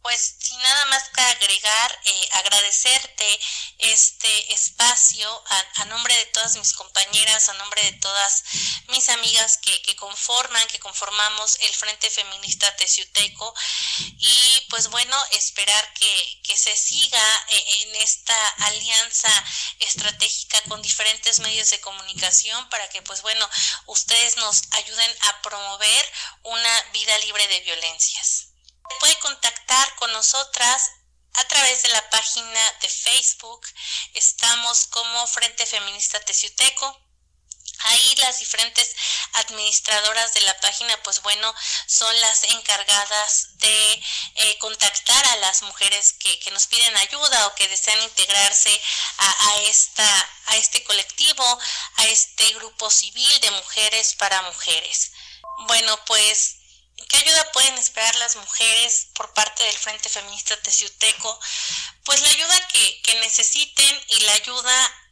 Pues 0.02 0.36
sin 0.40 0.58
nada 0.58 0.86
más 0.88 1.04
que 1.14 1.22
agregar, 1.22 1.92
eh, 2.08 2.30
agradecerte 2.32 3.40
este 3.80 4.54
espacio 4.54 5.44
a, 5.76 5.86
nombre 5.86 6.16
de 6.16 6.26
todas 6.28 6.56
mis 6.56 6.74
compañeras, 6.74 7.50
a 7.50 7.54
nombre 7.54 7.84
de 7.84 7.92
todas 8.00 8.44
mis 8.88 9.10
amigas 9.10 9.58
que, 9.58 9.82
que 9.82 9.96
conforman, 9.96 10.68
que 10.68 10.80
conformamos 10.80 11.58
el 11.62 11.74
Frente 11.74 12.10
Feminista 12.10 12.76
Teciuteco 12.78 13.54
y 14.18 14.68
pues 14.70 14.88
bueno, 14.90 15.16
esperar 15.32 15.94
que, 15.94 16.42
que 16.44 16.58
se 16.58 16.76
siga 16.76 17.46
eh, 17.50 17.82
en 17.82 17.96
esta 17.98 18.48
alianza 18.66 19.30
estratégica 19.80 20.62
con 20.68 20.82
diferentes 20.82 21.40
medios 21.40 21.70
de 21.70 21.82
comunicación 21.82 22.70
para 22.70 22.90
que 22.90 23.02
pues 23.02 23.22
bueno, 23.22 23.48
ustedes 23.88 24.38
nos 24.38 24.64
ayuden 24.72 25.16
a 25.22 25.42
promover 25.42 26.12
una 26.44 26.82
vida 26.94 27.18
libre 27.20 27.48
de 27.48 27.60
violencias. 27.62 28.48
Puede 29.00 29.18
contactar 29.20 29.96
con 29.96 30.12
nosotras 30.12 30.92
a 31.34 31.44
través 31.46 31.84
de 31.84 31.90
la 31.90 32.10
página 32.10 32.72
de 32.82 32.90
Facebook. 32.90 33.68
Estamos 34.14 34.88
como 34.88 35.28
Frente 35.28 35.66
Feminista 35.66 36.20
Teciuteco. 36.20 37.00
Ahí 37.86 38.16
las 38.18 38.40
diferentes 38.40 38.96
administradoras 39.34 40.34
de 40.34 40.42
la 40.42 40.58
página, 40.62 41.02
pues 41.04 41.22
bueno, 41.22 41.54
son 41.88 42.22
las 42.22 42.44
encargadas 42.44 43.58
de 43.58 44.04
eh, 44.36 44.58
contactar 44.60 45.26
a 45.28 45.36
las 45.38 45.64
mujeres 45.64 46.14
que, 46.14 46.40
nos 46.52 46.68
piden 46.68 46.96
ayuda 46.98 47.48
o 47.48 47.56
que 47.56 47.68
desean 47.68 48.02
integrarse 48.04 48.82
a, 49.18 49.58
esta, 49.64 50.30
a 50.46 50.56
este 50.58 50.84
colectivo, 50.84 51.60
a 51.96 52.06
este 52.06 52.54
grupo 52.54 52.90
civil 52.90 53.40
de 53.42 53.52
mujeres 53.52 54.14
para 54.16 54.42
mujeres. 54.44 55.12
Bueno, 55.68 55.98
pues 56.06 56.58
¿Qué 57.14 57.20
ayuda 57.20 57.52
pueden 57.52 57.78
esperar 57.78 58.16
las 58.16 58.36
mujeres 58.38 59.10
por 59.14 59.32
parte 59.36 59.64
del 59.64 59.78
Frente 59.78 60.10
Feminista 60.10 60.60
Teciuteco? 60.64 61.40
Pues 62.06 62.20
la 62.22 62.30
ayuda 62.30 62.68
que, 62.70 63.20
necesiten 63.22 64.04
y 64.08 64.20
la 64.22 64.34
ayuda 64.34 65.06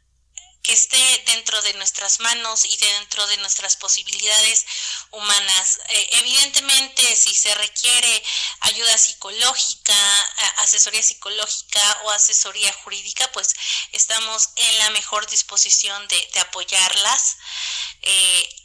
que 0.64 0.74
esté 0.74 1.24
dentro 1.28 1.62
de 1.62 1.76
nuestras 1.76 2.20
manos 2.20 2.66
y 2.66 2.76
dentro 2.78 3.28
de 3.28 3.38
nuestras 3.38 3.78
posibilidades 3.78 4.66
humanas. 5.12 5.80
Eh, 5.90 6.10
evidentemente, 6.14 7.16
si 7.16 7.36
se 7.36 7.54
requiere 7.54 8.24
ayuda 8.62 8.98
psicológica, 8.98 10.24
asesoría 10.58 11.04
psicológica 11.04 12.02
o 12.06 12.12
asesoría 12.12 12.74
jurídica, 12.84 13.32
pues 13.32 13.54
estamos 13.92 14.50
en 14.56 14.80
la 14.80 14.90
mejor 14.90 15.28
disposición 15.30 16.08
de, 16.08 16.30
de 16.34 16.40
apoyarlas. 16.40 17.38
Eh, 18.02 18.61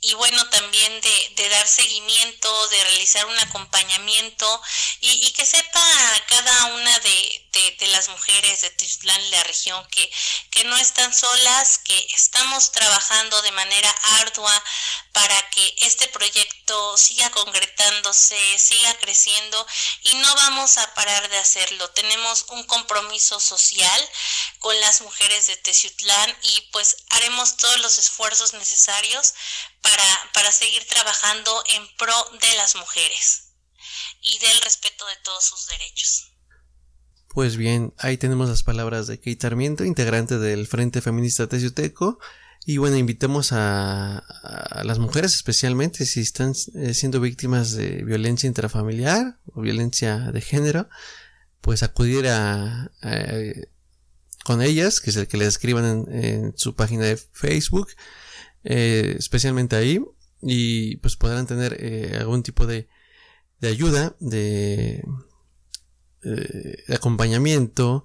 y 0.00 0.14
bueno, 0.14 0.48
también 0.50 1.00
de, 1.00 1.32
de, 1.36 1.48
dar 1.48 1.66
seguimiento, 1.66 2.68
de 2.68 2.84
realizar 2.84 3.26
un 3.26 3.38
acompañamiento 3.38 4.62
y, 5.00 5.26
y 5.26 5.32
que 5.32 5.46
sepa 5.46 5.82
cada 6.28 6.66
una 6.66 6.98
de, 7.00 7.45
de, 7.78 7.86
las 7.88 8.08
mujeres 8.08 8.60
de 8.60 8.70
Tizlán 8.70 9.20
y 9.24 9.30
la 9.30 9.44
región 9.44 9.86
que, 9.88 10.10
que 10.50 10.64
no 10.64 10.76
están 10.76 11.14
solas, 11.14 11.78
que 11.78 12.06
estamos 12.14 12.72
trabajando 12.72 13.40
de 13.42 13.52
manera 13.52 13.90
ardua 14.20 14.64
para 15.12 15.50
que 15.50 15.74
este 15.78 16.08
proyecto 16.08 16.96
siga 16.98 17.30
concretándose, 17.30 18.58
siga 18.58 18.94
creciendo 18.98 19.66
y 20.02 20.14
no 20.16 20.34
vamos 20.34 20.76
a 20.76 20.94
parar 20.94 21.28
de 21.30 21.38
hacerlo. 21.38 21.88
Tenemos 21.90 22.44
un 22.48 22.64
compromiso 22.64 23.40
social 23.40 24.10
con 24.58 24.78
las 24.80 25.00
mujeres 25.00 25.46
de 25.46 25.56
Teciutlán 25.56 26.38
y 26.42 26.60
pues 26.72 26.96
haremos 27.10 27.56
todos 27.56 27.80
los 27.80 27.98
esfuerzos 27.98 28.52
necesarios 28.52 29.32
para, 29.80 30.30
para 30.34 30.52
seguir 30.52 30.86
trabajando 30.86 31.64
en 31.68 31.96
pro 31.96 32.30
de 32.40 32.54
las 32.56 32.74
mujeres 32.74 33.44
y 34.20 34.38
del 34.38 34.60
respeto 34.60 35.06
de 35.06 35.16
todos 35.16 35.44
sus 35.44 35.66
derechos. 35.66 36.35
Pues 37.36 37.58
bien, 37.58 37.92
ahí 37.98 38.16
tenemos 38.16 38.48
las 38.48 38.62
palabras 38.62 39.08
de 39.08 39.18
Kate 39.18 39.46
Armiento, 39.46 39.84
integrante 39.84 40.38
del 40.38 40.66
Frente 40.66 41.02
Feminista 41.02 41.46
Teciuteco. 41.46 42.18
Y 42.64 42.78
bueno, 42.78 42.96
invitemos 42.96 43.50
a, 43.52 44.24
las 44.84 44.98
mujeres 44.98 45.34
especialmente 45.34 46.06
si 46.06 46.20
están 46.20 46.54
eh, 46.76 46.94
siendo 46.94 47.20
víctimas 47.20 47.72
de 47.72 48.02
violencia 48.04 48.46
intrafamiliar 48.46 49.38
o 49.52 49.60
violencia 49.60 50.32
de 50.32 50.40
género, 50.40 50.88
pues 51.60 51.82
acudir 51.82 52.26
a, 52.28 52.90
con 54.42 54.62
ellas, 54.62 55.00
que 55.02 55.10
es 55.10 55.16
el 55.16 55.28
que 55.28 55.36
les 55.36 55.48
escriban 55.48 55.84
en, 55.84 56.24
en 56.24 56.52
su 56.56 56.74
página 56.74 57.04
de 57.04 57.18
Facebook, 57.18 57.88
eh, 58.64 59.14
especialmente 59.18 59.76
ahí, 59.76 60.02
y 60.40 60.96
pues 60.96 61.16
podrán 61.16 61.46
tener 61.46 61.76
eh, 61.80 62.16
algún 62.18 62.42
tipo 62.42 62.66
de, 62.66 62.88
de 63.60 63.68
ayuda, 63.68 64.16
de, 64.20 65.04
eh, 66.26 66.84
acompañamiento, 66.88 68.04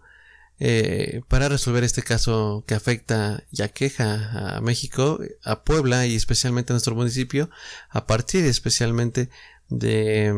eh, 0.59 1.21
para 1.27 1.49
resolver 1.49 1.83
este 1.83 2.03
caso 2.03 2.63
que 2.67 2.75
afecta 2.75 3.43
y 3.51 3.63
aqueja 3.63 4.57
a 4.57 4.61
México, 4.61 5.19
a 5.43 5.63
Puebla 5.63 6.05
y 6.05 6.15
especialmente 6.15 6.71
a 6.71 6.75
nuestro 6.75 6.93
municipio, 6.93 7.49
a 7.89 8.05
partir 8.05 8.45
especialmente 8.45 9.29
de, 9.69 10.33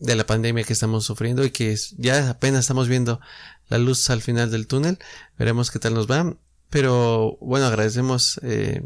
de 0.00 0.16
la 0.16 0.26
pandemia 0.26 0.64
que 0.64 0.74
estamos 0.74 1.06
sufriendo 1.06 1.46
y 1.46 1.50
que 1.50 1.74
ya 1.96 2.28
apenas 2.28 2.60
estamos 2.60 2.88
viendo 2.88 3.20
la 3.68 3.78
luz 3.78 4.10
al 4.10 4.20
final 4.20 4.50
del 4.50 4.66
túnel. 4.66 4.98
Veremos 5.38 5.70
qué 5.70 5.78
tal 5.78 5.94
nos 5.94 6.10
va. 6.10 6.36
Pero 6.68 7.38
bueno, 7.40 7.66
agradecemos 7.66 8.38
eh, 8.42 8.82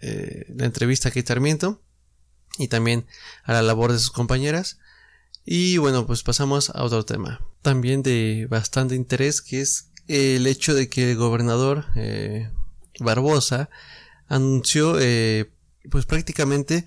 la 0.00 0.64
entrevista 0.64 1.10
a 1.10 1.12
Kate 1.12 1.32
Armiento 1.32 1.82
y 2.58 2.68
también 2.68 3.06
a 3.44 3.52
la 3.52 3.62
labor 3.62 3.92
de 3.92 3.98
sus 3.98 4.10
compañeras. 4.10 4.78
Y 5.44 5.76
bueno, 5.78 6.06
pues 6.06 6.22
pasamos 6.22 6.70
a 6.70 6.82
otro 6.82 7.04
tema. 7.04 7.40
También 7.62 8.02
de 8.02 8.46
bastante 8.48 8.94
interés 8.94 9.42
que 9.42 9.60
es 9.60 9.90
el 10.06 10.46
hecho 10.46 10.74
de 10.74 10.88
que 10.88 11.10
el 11.10 11.16
gobernador 11.16 11.84
eh, 11.96 12.50
Barbosa 13.00 13.68
anunció 14.28 14.98
eh, 15.00 15.50
pues 15.90 16.06
prácticamente 16.06 16.84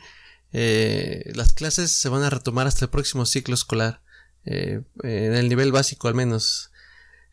eh, 0.53 1.31
las 1.33 1.53
clases 1.53 1.91
se 1.91 2.09
van 2.09 2.23
a 2.23 2.29
retomar 2.29 2.67
hasta 2.67 2.85
el 2.85 2.91
próximo 2.91 3.25
ciclo 3.25 3.55
escolar 3.55 4.01
eh, 4.45 4.81
en 5.03 5.33
el 5.33 5.49
nivel 5.49 5.71
básico 5.71 6.07
al 6.07 6.15
menos. 6.15 6.69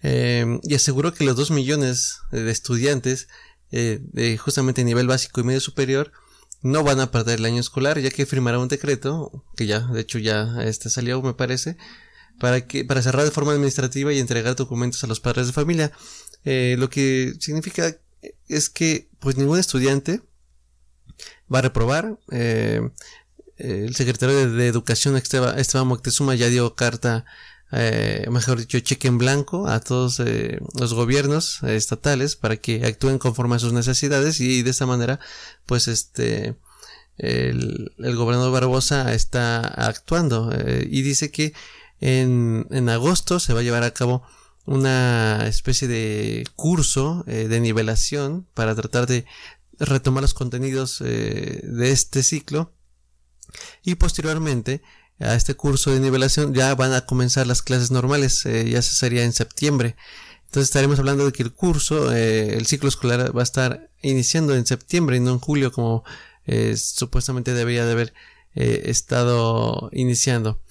Y 0.00 0.74
aseguró 0.76 1.12
que 1.12 1.24
los 1.24 1.34
dos 1.34 1.50
millones 1.50 2.20
de 2.30 2.48
estudiantes 2.52 3.26
de 3.72 4.38
justamente 4.38 4.84
nivel 4.84 5.08
básico 5.08 5.40
y 5.40 5.44
medio 5.44 5.60
superior 5.60 6.12
no 6.62 6.84
van 6.84 7.00
a 7.00 7.10
perder 7.10 7.40
el 7.40 7.46
año 7.46 7.60
escolar 7.60 7.98
ya 7.98 8.10
que 8.10 8.24
firmará 8.24 8.60
un 8.60 8.68
decreto 8.68 9.44
que 9.56 9.66
ya 9.66 9.80
de 9.80 10.00
hecho 10.00 10.20
ya 10.20 10.62
este 10.62 10.88
salió 10.88 11.20
me 11.20 11.34
parece 11.34 11.76
para 12.38 12.66
que 12.66 12.84
para 12.84 13.02
cerrar 13.02 13.24
de 13.24 13.30
forma 13.30 13.52
administrativa 13.52 14.12
y 14.12 14.18
entregar 14.18 14.56
documentos 14.56 15.02
a 15.04 15.06
los 15.06 15.20
padres 15.20 15.46
de 15.46 15.52
familia. 15.52 15.92
Eh, 16.44 16.76
lo 16.78 16.88
que 16.88 17.34
significa 17.40 17.96
es 18.48 18.70
que 18.70 19.08
pues 19.18 19.36
ningún 19.36 19.58
estudiante 19.58 20.22
va 21.52 21.58
a 21.60 21.62
reprobar. 21.62 22.18
Eh, 22.30 22.80
el 23.56 23.94
secretario 23.96 24.50
de, 24.52 24.68
Educación 24.68 25.16
Esteban, 25.16 25.58
Esteban 25.58 25.88
Moctezuma 25.88 26.36
ya 26.36 26.48
dio 26.48 26.76
carta 26.76 27.24
eh, 27.72 28.26
mejor 28.30 28.60
dicho, 28.60 28.78
cheque 28.78 29.08
en 29.08 29.18
blanco 29.18 29.66
a 29.66 29.80
todos 29.80 30.22
los 30.78 30.94
gobiernos 30.94 31.62
estatales 31.64 32.36
para 32.36 32.56
que 32.56 32.86
actúen 32.86 33.18
conforme 33.18 33.56
a 33.56 33.58
sus 33.58 33.72
necesidades 33.72 34.40
y, 34.40 34.62
de 34.62 34.70
esta 34.70 34.86
manera, 34.86 35.20
pues 35.66 35.86
este, 35.88 36.56
el, 37.18 37.90
gobernador 37.98 38.52
Barbosa 38.52 39.12
está 39.12 39.60
actuando. 39.60 40.50
Y 40.88 41.02
dice 41.02 41.30
que 41.30 41.52
en, 42.00 42.88
agosto 42.88 43.40
se 43.40 43.52
va 43.52 43.60
a 43.60 43.62
llevar 43.62 43.82
a 43.82 43.92
cabo 43.92 44.22
una 44.64 45.46
especie 45.46 45.88
de 45.88 46.46
curso 46.54 47.24
eh, 47.26 47.48
de 47.48 47.60
nivelación 47.60 48.46
para 48.54 48.74
tratar 48.74 49.06
de 49.06 49.24
retomar 49.78 50.22
los 50.22 50.34
contenidos 50.34 51.00
eh, 51.00 51.60
de 51.62 51.90
este 51.90 52.22
ciclo 52.22 52.74
Y 53.82 53.94
posteriormente 53.94 54.82
a 55.20 55.34
este 55.34 55.54
curso 55.54 55.90
de 55.90 56.00
nivelación 56.00 56.54
ya 56.54 56.74
van 56.74 56.92
a 56.92 57.06
comenzar 57.06 57.46
las 57.46 57.62
clases 57.62 57.90
normales, 57.90 58.44
eh, 58.46 58.68
ya 58.70 58.82
se 58.82 58.94
sería 58.94 59.24
en 59.24 59.32
septiembre. 59.32 59.96
Entonces 60.44 60.68
estaremos 60.68 60.98
hablando 60.98 61.26
de 61.26 61.32
que 61.32 61.42
el 61.42 61.52
curso, 61.52 62.12
el 62.12 62.64
ciclo 62.66 62.88
escolar 62.88 63.36
va 63.36 63.40
a 63.40 63.44
estar 63.44 63.90
iniciando 64.00 64.54
en 64.54 64.64
septiembre 64.64 65.16
y 65.16 65.20
no 65.20 65.32
en 65.32 65.40
julio 65.40 65.72
como 65.72 66.04
supuestamente 66.76 67.52
debería 67.52 67.84
de 67.84 67.92
haber 67.92 68.14
estado 68.54 69.90
iniciando. 69.92 70.62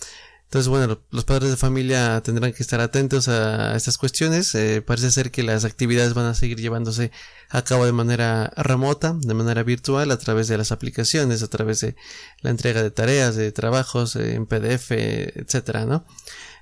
Entonces, 0.48 0.70
bueno, 0.70 1.02
los 1.12 1.26
padres 1.26 1.50
de 1.50 1.58
familia 1.58 2.22
tendrán 2.24 2.54
que 2.54 2.64
estar 2.64 2.80
atentos 2.80 3.28
a 3.28 3.76
estas 3.76 3.98
cuestiones. 3.98 4.56
Eh, 4.56 4.82
parece 4.82 5.12
ser 5.12 5.30
que 5.30 5.44
las 5.44 5.66
actividades 5.66 6.14
van 6.14 6.26
a 6.26 6.36
seguir 6.36 6.58
llevándose 6.58 7.12
a 7.50 7.64
cabo 7.66 7.86
de 7.86 7.92
manera 7.92 8.54
remota, 8.56 9.14
de 9.20 9.34
manera 9.34 9.64
virtual, 9.64 10.10
a 10.10 10.18
través 10.18 10.48
de 10.48 10.58
las 10.58 10.72
aplicaciones, 10.72 11.44
a 11.44 11.50
través 11.50 11.82
de 11.82 11.98
la 12.40 12.52
entrega 12.52 12.82
de 12.82 12.92
tareas, 12.92 13.36
de 13.36 13.52
trabajos 13.52 14.16
eh, 14.16 14.36
en 14.36 14.46
PDF, 14.46 14.92
etcétera, 14.92 15.86
¿no? 15.86 16.06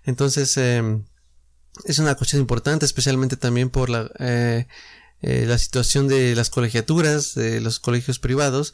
Entonces, 0.04 0.58
eh, 0.58 0.82
es 1.84 2.00
una 2.00 2.15
cuestión 2.15 2.41
importante, 2.41 2.86
especialmente 2.88 3.38
también 3.38 3.69
por 3.69 3.91
la, 3.91 4.10
la 5.21 5.58
situación 5.60 6.08
de 6.08 6.36
las 6.36 6.50
colegiaturas, 6.50 7.36
de 7.36 7.62
los 7.62 7.80
colegios 7.80 8.17
privados, 8.17 8.74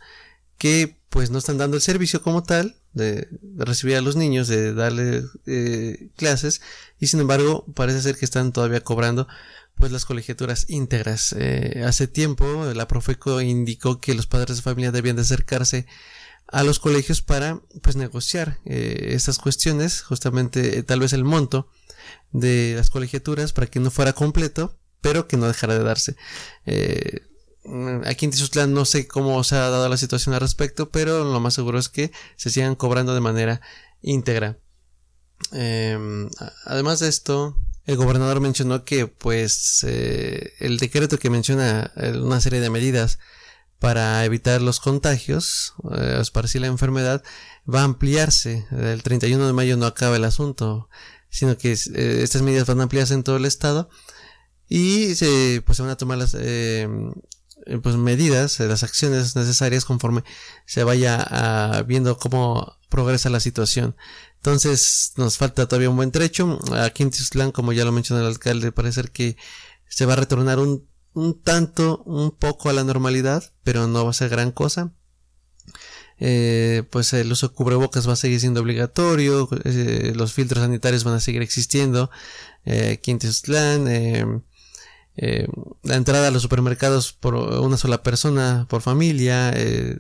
que 0.61 0.95
pues 1.09 1.31
no 1.31 1.39
están 1.39 1.57
dando 1.57 1.75
el 1.75 1.81
servicio 1.81 2.21
como 2.21 2.43
tal, 2.43 2.75
de, 2.93 3.27
recibir 3.57 3.95
a 3.95 4.01
los 4.01 4.15
niños, 4.15 4.47
de 4.47 4.75
darle 4.75 5.23
eh, 5.47 6.09
clases 6.15 6.61
y 6.99 7.07
sin 7.07 7.19
embargo 7.19 7.65
parece 7.73 7.99
ser 7.99 8.15
que 8.15 8.25
están 8.25 8.53
todavía 8.53 8.83
cobrando 8.83 9.27
pues 9.73 9.91
las 9.91 10.05
colegiaturas 10.05 10.67
íntegras. 10.69 11.33
Eh, 11.35 11.83
hace 11.83 12.05
tiempo 12.05 12.45
la 12.75 12.87
Profeco 12.87 13.41
indicó 13.41 13.99
que 13.99 14.13
los 14.13 14.27
padres 14.27 14.57
de 14.57 14.61
familia 14.61 14.91
debían 14.91 15.15
de 15.15 15.23
acercarse 15.23 15.87
a 16.45 16.61
los 16.61 16.77
colegios 16.77 17.23
para 17.23 17.59
pues 17.81 17.95
negociar 17.95 18.59
eh, 18.65 19.13
estas 19.15 19.39
cuestiones, 19.39 20.03
justamente 20.03 20.83
tal 20.83 20.99
vez 20.99 21.13
el 21.13 21.23
monto 21.23 21.71
de 22.33 22.73
las 22.75 22.91
colegiaturas 22.91 23.51
para 23.51 23.65
que 23.65 23.79
no 23.79 23.89
fuera 23.89 24.13
completo, 24.13 24.77
pero 25.01 25.27
que 25.27 25.37
no 25.37 25.47
dejara 25.47 25.73
de 25.73 25.83
darse. 25.83 26.17
Aquí 28.05 28.25
en 28.25 28.31
Tizuztlán 28.31 28.73
no 28.73 28.85
sé 28.85 29.07
cómo 29.07 29.43
se 29.43 29.55
ha 29.55 29.69
dado 29.69 29.87
la 29.89 29.97
situación 29.97 30.33
al 30.33 30.41
respecto, 30.41 30.89
pero 30.89 31.23
lo 31.23 31.39
más 31.39 31.53
seguro 31.53 31.77
es 31.79 31.89
que 31.89 32.11
se 32.35 32.49
sigan 32.49 32.75
cobrando 32.75 33.13
de 33.13 33.21
manera 33.21 33.61
íntegra. 34.01 34.57
Em, 35.51 36.29
además 36.65 36.99
de 36.99 37.09
esto, 37.09 37.57
el 37.85 37.97
gobernador 37.97 38.39
mencionó 38.39 38.83
que 38.83 39.07
pues 39.07 39.85
eh, 39.87 40.53
el 40.59 40.77
decreto 40.77 41.17
que 41.17 41.29
menciona 41.29 41.91
eh, 41.95 42.17
una 42.17 42.41
serie 42.41 42.59
de 42.59 42.69
medidas 42.69 43.19
para 43.79 44.23
evitar 44.25 44.61
los 44.61 44.79
contagios, 44.79 45.73
eh, 45.95 46.19
esparcir 46.21 46.61
la 46.61 46.67
enfermedad, 46.67 47.23
va 47.71 47.81
a 47.81 47.85
ampliarse. 47.85 48.65
El 48.71 49.01
31 49.01 49.47
de 49.47 49.53
mayo 49.53 49.77
no 49.77 49.87
acaba 49.87 50.15
el 50.15 50.23
asunto, 50.23 50.89
sino 51.29 51.57
que 51.57 51.71
estas 51.71 52.41
medidas 52.43 52.67
van 52.67 52.79
a 52.79 52.83
ampliarse 52.83 53.13
en 53.13 53.23
todo 53.23 53.37
el 53.37 53.45
estado 53.45 53.89
y 54.73 55.15
se, 55.15 55.61
pues, 55.65 55.75
se 55.75 55.83
van 55.83 55.91
a 55.91 55.97
tomar 55.97 56.17
las, 56.17 56.33
em, 56.33 57.09
eh, 57.09 57.13
pues 57.81 57.95
medidas, 57.95 58.59
eh, 58.59 58.67
las 58.67 58.83
acciones 58.83 59.35
necesarias 59.35 59.85
conforme 59.85 60.23
se 60.65 60.83
vaya 60.83 61.83
viendo 61.87 62.17
cómo 62.17 62.77
progresa 62.89 63.29
la 63.29 63.39
situación. 63.39 63.95
Entonces 64.37 65.13
nos 65.17 65.37
falta 65.37 65.67
todavía 65.67 65.89
un 65.89 65.95
buen 65.95 66.11
trecho. 66.11 66.59
Aquí 66.73 67.03
en 67.03 67.11
Tislán, 67.11 67.51
como 67.51 67.73
ya 67.73 67.85
lo 67.85 67.91
mencionó 67.91 68.21
el 68.21 68.27
alcalde, 68.27 68.71
parece 68.71 69.03
que 69.03 69.37
se 69.87 70.05
va 70.05 70.13
a 70.13 70.17
retornar 70.17 70.59
un, 70.59 70.87
un 71.13 71.39
tanto, 71.41 72.03
un 72.05 72.31
poco 72.31 72.69
a 72.69 72.73
la 72.73 72.83
normalidad, 72.83 73.53
pero 73.63 73.87
no 73.87 74.03
va 74.03 74.11
a 74.11 74.13
ser 74.13 74.29
gran 74.29 74.51
cosa. 74.51 74.93
Eh, 76.19 76.83
pues 76.91 77.13
el 77.13 77.31
uso 77.31 77.49
de 77.49 77.53
cubrebocas 77.55 78.07
va 78.07 78.13
a 78.13 78.15
seguir 78.15 78.39
siendo 78.39 78.61
obligatorio, 78.61 79.49
los 80.13 80.33
filtros 80.33 80.61
sanitarios 80.61 81.03
van 81.03 81.15
a 81.15 81.19
seguir 81.19 81.41
existiendo 81.41 82.11
aquí 82.65 83.09
en 83.09 83.19
eh, 85.17 85.47
la 85.83 85.95
entrada 85.95 86.27
a 86.27 86.31
los 86.31 86.41
supermercados 86.41 87.13
por 87.13 87.35
una 87.35 87.77
sola 87.77 88.01
persona, 88.03 88.65
por 88.69 88.81
familia, 88.81 89.51
eh, 89.55 89.97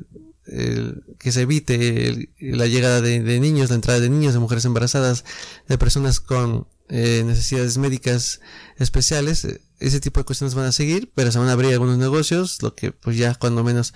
que 1.19 1.31
se 1.31 1.41
evite 1.41 2.29
la 2.39 2.67
llegada 2.67 3.01
de, 3.01 3.39
niños, 3.39 3.69
la 3.69 3.75
entrada 3.75 3.99
de 3.99 4.09
niños, 4.09 4.33
de 4.33 4.39
mujeres 4.39 4.65
embarazadas, 4.65 5.23
de 5.67 5.77
personas 5.77 6.19
con 6.19 6.67
eh, 6.89 7.23
necesidades 7.25 7.77
médicas 7.77 8.41
especiales. 8.77 9.47
Ese 9.79 9.99
tipo 9.99 10.19
de 10.19 10.25
cuestiones 10.25 10.55
van 10.55 10.65
a 10.65 10.71
seguir, 10.71 11.11
pero 11.15 11.31
se 11.31 11.39
van 11.39 11.49
a 11.49 11.53
abrir 11.53 11.73
algunos 11.73 11.97
negocios, 11.97 12.61
lo 12.61 12.75
que 12.75 12.91
pues 12.91 13.17
ya 13.17 13.35
cuando 13.35 13.63
menos 13.63 13.93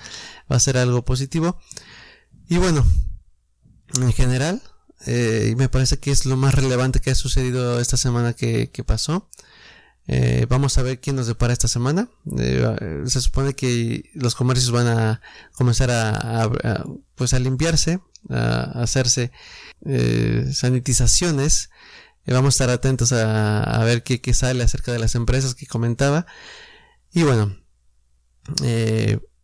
va 0.51 0.57
a 0.57 0.61
ser 0.61 0.77
algo 0.77 1.03
positivo. 1.05 1.59
Y 2.47 2.57
bueno, 2.57 2.85
en 4.01 4.13
general, 4.13 4.61
me 5.07 5.69
parece 5.69 5.97
que 5.97 6.11
es 6.11 6.25
lo 6.25 6.37
más 6.37 6.55
relevante 6.55 6.99
que 6.99 7.11
ha 7.11 7.15
sucedido 7.15 7.79
esta 7.79 7.97
semana 7.97 8.33
que 8.33 8.83
pasó. 8.85 9.29
Eh, 10.07 10.45
vamos 10.49 10.77
a 10.77 10.83
ver 10.83 10.99
quién 10.99 11.15
nos 11.15 11.27
depara 11.27 11.53
esta 11.53 11.67
semana. 11.67 12.09
Eh, 12.37 13.03
se 13.05 13.21
supone 13.21 13.53
que 13.53 14.11
los 14.13 14.35
comercios 14.35 14.71
van 14.71 14.87
a 14.87 15.21
comenzar 15.53 15.89
a, 15.91 16.49
pues 17.15 17.33
a 17.33 17.39
limpiarse, 17.39 17.99
a, 18.29 18.81
hacerse 18.81 19.31
eh, 19.85 20.49
sanitizaciones. 20.53 21.69
vamos 22.27 22.53
a 22.53 22.55
estar 22.55 22.69
atentos 22.69 23.11
a, 23.13 23.83
ver 23.83 24.03
qué, 24.03 24.33
sale 24.33 24.63
acerca 24.63 24.91
de 24.91 24.99
las 24.99 25.15
empresas 25.15 25.55
que 25.55 25.65
comentaba. 25.65 26.25
Y 27.11 27.23
bueno, 27.23 27.57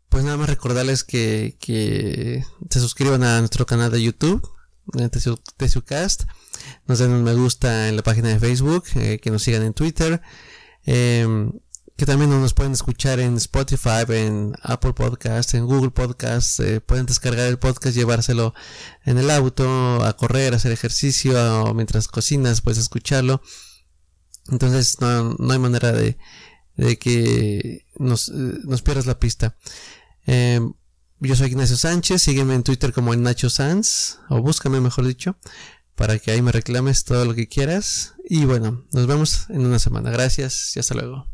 pues 0.09 0.23
nada 0.23 0.37
más 0.37 0.49
recordarles 0.49 1.03
que, 1.03 1.57
que 1.59 2.43
se 2.69 2.79
suscriban 2.79 3.23
a 3.23 3.39
nuestro 3.39 3.65
canal 3.65 3.91
de 3.91 4.03
YouTube, 4.03 4.47
Tesiucast. 5.57 6.23
Nos 6.85 6.99
den 6.99 7.11
un 7.11 7.23
me 7.23 7.33
gusta 7.33 7.87
en 7.87 7.95
la 7.95 8.03
página 8.03 8.29
de 8.29 8.39
Facebook, 8.39 8.83
que 8.83 9.31
nos 9.31 9.41
sigan 9.41 9.63
en 9.63 9.73
Twitter. 9.73 10.21
Em, 10.85 11.51
que 12.01 12.05
también 12.07 12.31
nos 12.31 12.55
pueden 12.55 12.71
escuchar 12.71 13.19
en 13.19 13.37
Spotify, 13.37 14.03
en 14.07 14.55
Apple 14.63 14.93
Podcast, 14.93 15.53
en 15.53 15.67
Google 15.67 15.91
Podcast. 15.91 16.59
Eh, 16.59 16.81
pueden 16.81 17.05
descargar 17.05 17.47
el 17.47 17.59
podcast, 17.59 17.95
llevárselo 17.95 18.55
en 19.05 19.19
el 19.19 19.29
auto, 19.29 20.03
a 20.03 20.17
correr, 20.17 20.53
a 20.53 20.55
hacer 20.55 20.71
ejercicio, 20.71 21.63
o 21.63 21.75
mientras 21.75 22.07
cocinas, 22.07 22.61
puedes 22.61 22.79
escucharlo. 22.79 23.43
Entonces 24.49 24.99
no, 24.99 25.35
no 25.37 25.53
hay 25.53 25.59
manera 25.59 25.91
de, 25.91 26.17
de 26.75 26.97
que 26.97 27.85
nos, 27.99 28.29
eh, 28.29 28.31
nos, 28.63 28.81
pierdas 28.81 29.05
la 29.05 29.19
pista. 29.19 29.55
Em, 30.25 30.73
yo 31.19 31.35
soy 31.35 31.49
Ignacio 31.49 31.77
Sánchez, 31.77 32.23
sígueme 32.23 32.55
en 32.55 32.63
Twitter 32.63 32.93
como 32.93 33.13
en 33.13 33.21
Nacho 33.21 33.51
Sanz, 33.51 34.17
o 34.27 34.41
búscame 34.41 34.81
mejor 34.81 35.05
dicho 35.05 35.37
para 36.01 36.17
que 36.17 36.31
ahí 36.31 36.41
me 36.41 36.51
reclames 36.51 37.03
todo 37.03 37.25
lo 37.25 37.35
que 37.35 37.47
quieras. 37.47 38.15
Y 38.27 38.45
bueno, 38.45 38.87
nos 38.91 39.05
vemos 39.05 39.45
en 39.51 39.63
una 39.63 39.77
semana. 39.77 40.09
Gracias 40.09 40.75
y 40.75 40.79
hasta 40.79 40.95
luego. 40.95 41.27